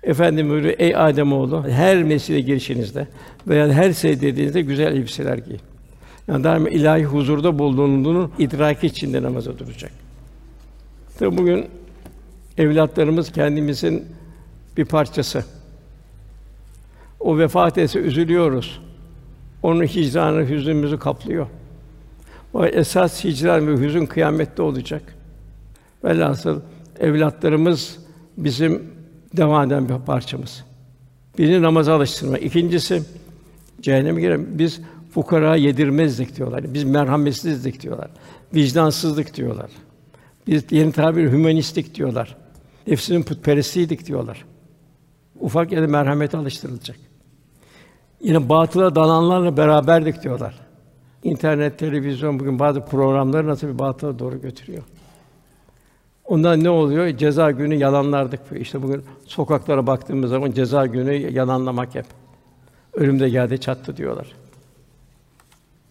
[0.03, 3.07] Efendim buyuruyor, ey Adem oğlu, her mescide girişinizde
[3.49, 5.61] veya her secdediğinizde güzel elbiseler giyin.
[6.29, 9.93] Yani daima ilahi huzurda bulunduğunu idraki içinde namaza duracak.
[11.19, 11.67] Tabi bugün
[12.59, 14.05] evlatlarımız kendimizin
[14.77, 15.45] bir parçası.
[17.23, 18.81] O vefat etse üzülüyoruz.
[19.63, 21.47] Onun hicranı hüznümüzü kaplıyor.
[22.55, 25.15] O esas hicran ve hüzün kıyamette olacak.
[26.05, 26.61] Velhasıl
[27.01, 27.99] evlatlarımız
[28.37, 28.83] bizim
[29.37, 30.65] devam eden bir parçamız.
[31.39, 32.39] Birini namaza alıştırma.
[32.39, 33.03] İkincisi
[33.81, 34.81] cehenneme giren biz
[35.15, 36.75] fukara yedirmezdik diyorlar.
[36.75, 38.11] Biz merhametsizdik diyorlar.
[38.55, 39.71] Vicdansızlık diyorlar.
[40.47, 42.37] Biz yeni tabir hümanistlik diyorlar.
[42.87, 44.45] Nefsinin putperestiydik diyorlar.
[45.41, 46.97] Ufak yerde merhamete alıştırılacak.
[48.23, 50.55] Yine batıla dalanlarla beraberdik diyorlar.
[51.25, 54.83] İnternet, televizyon bugün bazı programları nasıl bir batıla doğru götürüyor.
[56.25, 57.17] Ondan ne oluyor?
[57.17, 58.41] Ceza günü yalanlardık.
[58.57, 62.07] İşte bugün sokaklara baktığımız zaman ceza günü yalanlamak hep.
[62.93, 64.27] Ölüm de geldi çattı diyorlar.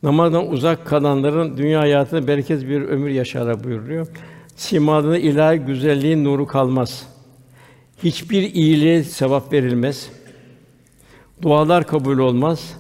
[0.04, 4.08] Namazdan uzak kalanların dünya hayatında bereket bir ömür yaşarlar buyuruyor.
[4.56, 7.08] Simalarında ilahi güzelliğin nuru kalmaz.
[8.04, 10.10] Hiçbir iyiliğe sevap verilmez.
[11.42, 12.74] Dualar kabul olmaz.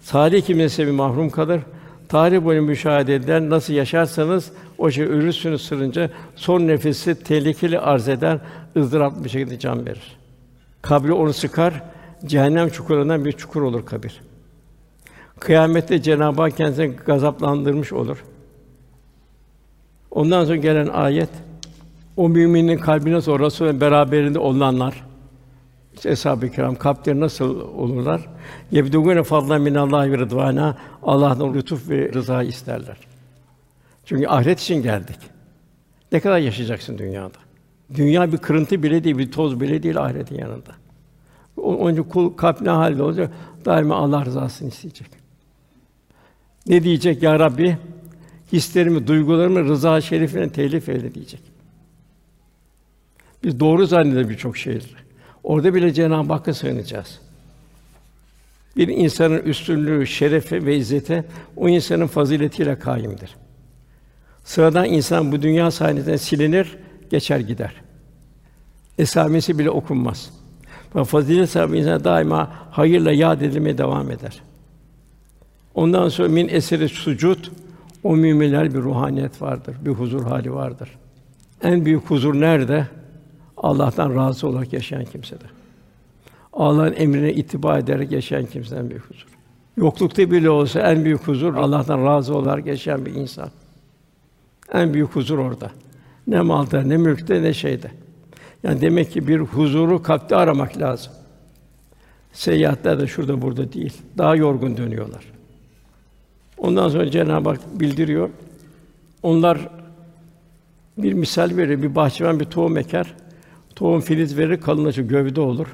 [0.00, 1.60] Salih kimse bir mahrum kalır.
[2.08, 8.38] Tarih boyu müşahede edilen nasıl yaşarsanız o şey ölürsünüz sırınca son nefesi tehlikeli arz eder,
[8.76, 10.16] ızdıraplı bir şekilde can verir.
[10.82, 11.82] Kabri onu sıkar,
[12.26, 14.20] cehennem çukurundan bir çukur olur kabir.
[15.40, 18.24] Kıyamette Cenab-ı Hak kendisini gazaplandırmış olur.
[20.10, 21.30] Ondan sonra gelen ayet
[22.16, 25.05] o müminin kalbine sonra Resul'ün beraberinde olanlar
[25.96, 28.28] işte eshab-ı kiram kalpleri nasıl olurlar?
[28.70, 32.96] Yebdugune fadlan min Allah ve rıdvana Allah'tan lütuf ve rıza isterler.
[34.04, 35.18] Çünkü ahiret için geldik.
[36.12, 37.38] Ne kadar yaşayacaksın dünyada?
[37.94, 40.72] Dünya bir kırıntı bile değil, bir toz bile değil ahiretin yanında.
[41.56, 43.32] Onun için kul kalp ne halde olacak?
[43.64, 45.08] Daima Allah rızasını isteyecek.
[46.66, 47.78] Ne diyecek ya Rabbi?
[48.52, 51.40] Hislerimi, duygularımı rıza şerifine telif eyle diyecek.
[53.44, 55.05] Biz doğru zannederiz birçok şeyleri.
[55.46, 57.18] Orada bile Cenab-ı Hakk'a sığınacağız.
[58.76, 61.24] Bir insanın üstünlüğü, şerefi ve izzeti
[61.56, 63.36] o insanın faziletiyle kaimdir.
[64.44, 66.76] Sıradan insan bu dünya sahnesinden silinir,
[67.10, 67.74] geçer gider.
[68.98, 70.30] Esamesi bile okunmaz.
[70.94, 74.42] Ve fazilet sahibi insan daima hayırla yad edilmeye devam eder.
[75.74, 77.44] Ondan sonra min eseri sucud
[78.02, 80.90] o müminler bir ruhaniyet vardır, bir huzur hali vardır.
[81.62, 82.86] En büyük huzur nerede?
[83.56, 85.44] Allah'tan razı olarak yaşayan kimsede.
[86.52, 89.26] Allah'ın emrine ittiba ederek yaşayan kimseden büyük huzur.
[89.76, 93.50] Yoklukta bile olsa en büyük huzur Allah'tan razı olarak yaşayan bir insan.
[94.72, 95.70] En büyük huzur orada.
[96.26, 97.90] Ne malda, ne mülkte, ne şeyde.
[98.62, 101.12] Yani demek ki bir huzuru kalpte aramak lazım.
[102.32, 104.02] Seyahatler de şurada burada değil.
[104.18, 105.24] Daha yorgun dönüyorlar.
[106.58, 108.30] Ondan sonra Cenab-ı Hak bildiriyor.
[109.22, 109.68] Onlar
[110.98, 113.14] bir misal verir, bir bahçıvan bir tohum eker.
[113.76, 115.66] Tohum filiz verir, kalınlaşır, gövde olur.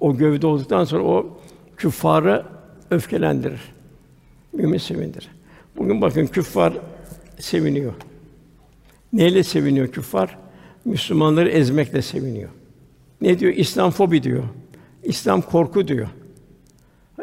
[0.00, 1.38] O gövde olduktan sonra o
[1.76, 2.46] küffarı
[2.90, 3.60] öfkelendirir.
[4.52, 5.28] Mümin sevindir.
[5.76, 6.72] Bugün bakın küffar
[7.38, 7.92] seviniyor.
[9.12, 10.38] Neyle seviniyor küffar?
[10.84, 12.50] Müslümanları ezmekle seviniyor.
[13.20, 13.52] Ne diyor?
[13.52, 14.44] İslam fobi diyor.
[15.02, 16.08] İslam korku diyor.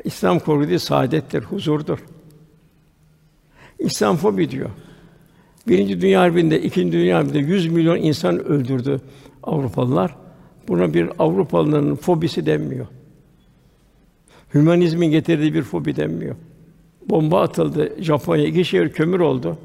[0.04, 2.00] İslam korku değil, saadettir, huzurdur.
[3.80, 4.70] İslam fobi diyor.
[5.68, 9.02] Birinci Dünya Harbi'nde, ikinci Dünya Harbi'nde 100 milyon insan öldürdü
[9.48, 10.16] Avrupalılar.
[10.68, 12.88] Buna bir Avrupalıların fobisi denmiyor.
[14.54, 16.36] Hümanizmin getirdiği bir fobi denmiyor.
[17.10, 19.58] Bomba atıldı Japonya, iki şehir kömür oldu.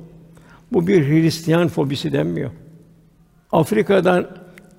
[0.72, 2.50] Bu bir Hristiyan fobisi denmiyor.
[3.52, 4.26] Afrika'dan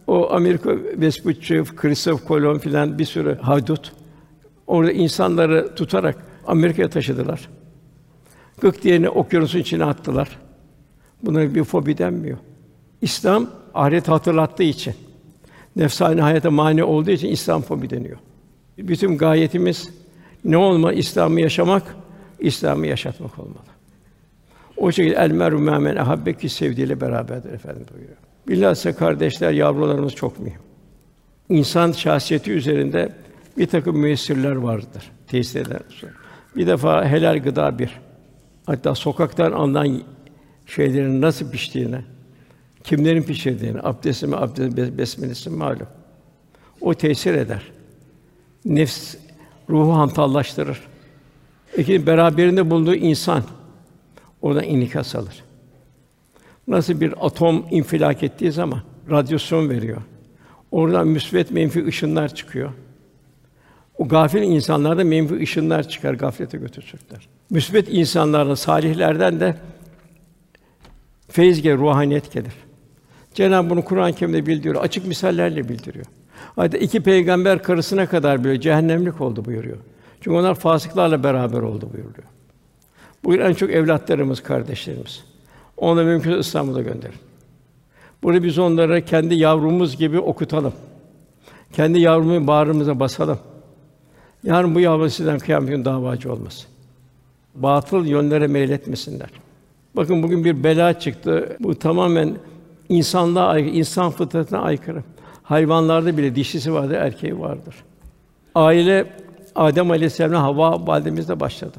[0.08, 3.94] o Amerika Vespucci, Christoph Kolomb filan bir sürü haydut
[4.68, 7.50] orada insanları tutarak Amerika'ya taşıdılar.
[8.62, 10.40] Gık diyeni okyanusun içine attılar.
[11.24, 12.38] Buna bir fobi denmiyor.
[13.02, 14.94] İslam ahiret hatırlattığı için,
[15.76, 18.18] nefsani hayata mani olduğu için İslam fobi deniyor.
[18.78, 19.90] Bütün gayetimiz
[20.46, 21.96] ne olma İslam'ı yaşamak,
[22.40, 23.74] İslam'ı yaşatmak olmalı.
[24.78, 28.18] O şekilde el meru men ahabbeki sevdiğiyle beraberdir efendim buyuruyor.
[28.48, 30.60] Bilhassa kardeşler, yavrularımız çok mühim.
[31.50, 33.14] İnsan şahsiyeti üzerinde
[33.58, 35.80] bir takım müessirler vardır, tesis eden.
[36.56, 38.00] Bir defa helal gıda bir.
[38.66, 40.02] Hatta sokaktan alınan
[40.66, 42.02] şeylerin nasıl piştiğine,
[42.84, 45.88] kimlerin pişirdiğini, abdesti mi, abdest be- besmelesi mi malum.
[46.82, 47.62] O tesir eder.
[48.66, 49.16] Nefs
[49.70, 50.82] ruhu hantallaştırır.
[51.78, 53.44] İki beraberinde bulunduğu insan
[54.42, 55.44] oradan inikas alır.
[56.68, 60.02] Nasıl bir atom infilak ettiği zaman radyasyon veriyor.
[60.72, 62.72] Oradan müsbet menfi ışınlar çıkıyor.
[63.98, 67.28] O gafil insanlarda menfi ışınlar çıkar, gaflete götürürler.
[67.50, 69.56] Müsbet insanlardan, salihlerden de
[71.30, 72.54] feyiz gelir, ruhaniyet gelir.
[73.34, 76.06] Cenab-ı bunu Kur'an-ı Kerim'de bildiriyor, açık misallerle bildiriyor.
[76.56, 79.78] Hatta iki peygamber karısına kadar böyle cehennemlik oldu buyuruyor.
[80.22, 82.28] Çünkü onlar fasıklarla beraber oldu buyuruyor.
[83.24, 85.24] Bugün en çok evlatlarımız, kardeşlerimiz.
[85.78, 87.16] Onu mümkün İstanbul'a gönderin.
[88.24, 90.74] Burada biz onları kendi yavrumuz gibi okutalım.
[91.74, 93.40] Kendi yavrumu bağrımıza basalım.
[94.44, 96.66] Yarın bu yavru sizden kıyamet günü davacı olmasın.
[97.56, 99.30] Batıl yönlere meyletmesinler.
[99.96, 101.58] Bakın bugün bir bela çıktı.
[101.60, 102.36] Bu tamamen
[102.90, 105.04] insanlığa aykırı, insan fıtratına aykırı.
[105.44, 107.76] Hayvanlarda bile dişisi vardır, erkeği vardır.
[108.56, 109.14] Aile
[109.56, 111.78] Adem Aleyhisselam'la Havva validemizle başladı.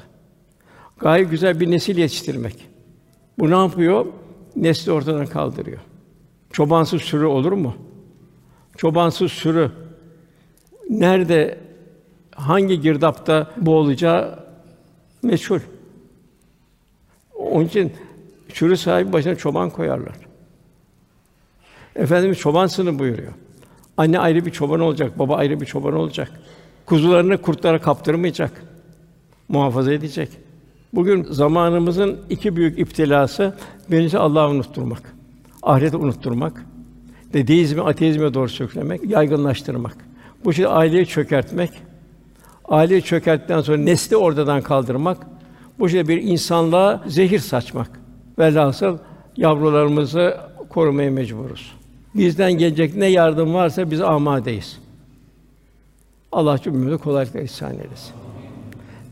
[0.99, 2.69] Gayet güzel bir nesil yetiştirmek.
[3.39, 4.07] Bu ne yapıyor?
[4.57, 5.81] Nesli ortadan kaldırıyor.
[6.53, 7.75] Çobansız sürü olur mu?
[8.77, 9.71] Çobansız sürü
[10.91, 11.59] nerede
[12.35, 14.39] hangi girdapta boğulacağı
[15.23, 15.61] meçhul.
[17.35, 17.93] Onun için
[18.53, 20.17] sürü sahibi başına çoban koyarlar.
[21.97, 23.33] Efendimiz çoban sınıfı buyuruyor.
[23.97, 26.31] Anne ayrı bir çoban olacak, baba ayrı bir çoban olacak.
[26.87, 28.63] Kuzularını kurtlara kaptırmayacak.
[29.49, 30.29] Muhafaza edecek.
[30.93, 33.55] Bugün zamanımızın iki büyük iptilası
[33.91, 35.15] birincisi Allah'ı unutturmak.
[35.63, 36.67] Ahireti unutturmak.
[37.33, 39.97] De deizmi, ateizme doğru sürüklemek, yaygınlaştırmak.
[40.45, 41.71] Bu şekilde aileyi çökertmek.
[42.65, 45.27] Aileyi çökerttikten sonra nesli ortadan kaldırmak.
[45.79, 47.91] Bu şekilde bir insanlığa zehir saçmak.
[48.39, 48.99] Velhasıl
[49.37, 50.37] yavrularımızı
[50.69, 51.73] korumaya mecburuz.
[52.15, 54.79] Bizden gelecek ne yardım varsa biz amadeyiz.
[56.33, 58.15] Allah cümlemize kolaylıkla ihsan eylesin.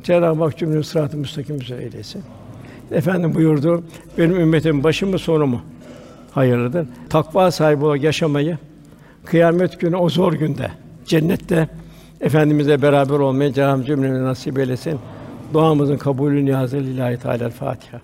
[0.02, 2.22] Cenab-ı Hak cümlemizi sırat-ı müstakim üzere eylesin.
[2.90, 3.84] Efendim buyurdu,
[4.18, 5.62] benim ümmetim başı mı sonu mu
[6.30, 6.86] hayırlıdır.
[7.10, 8.58] Takva sahibi olarak yaşamayı,
[9.24, 10.70] kıyamet günü o zor günde,
[11.06, 11.68] cennette
[12.22, 14.98] Efendimizle beraber olmayı Cenab-ı cümlemize nasip eylesin.
[15.54, 18.00] Duamızın kabulü niyazı lillahi teala Fatiha.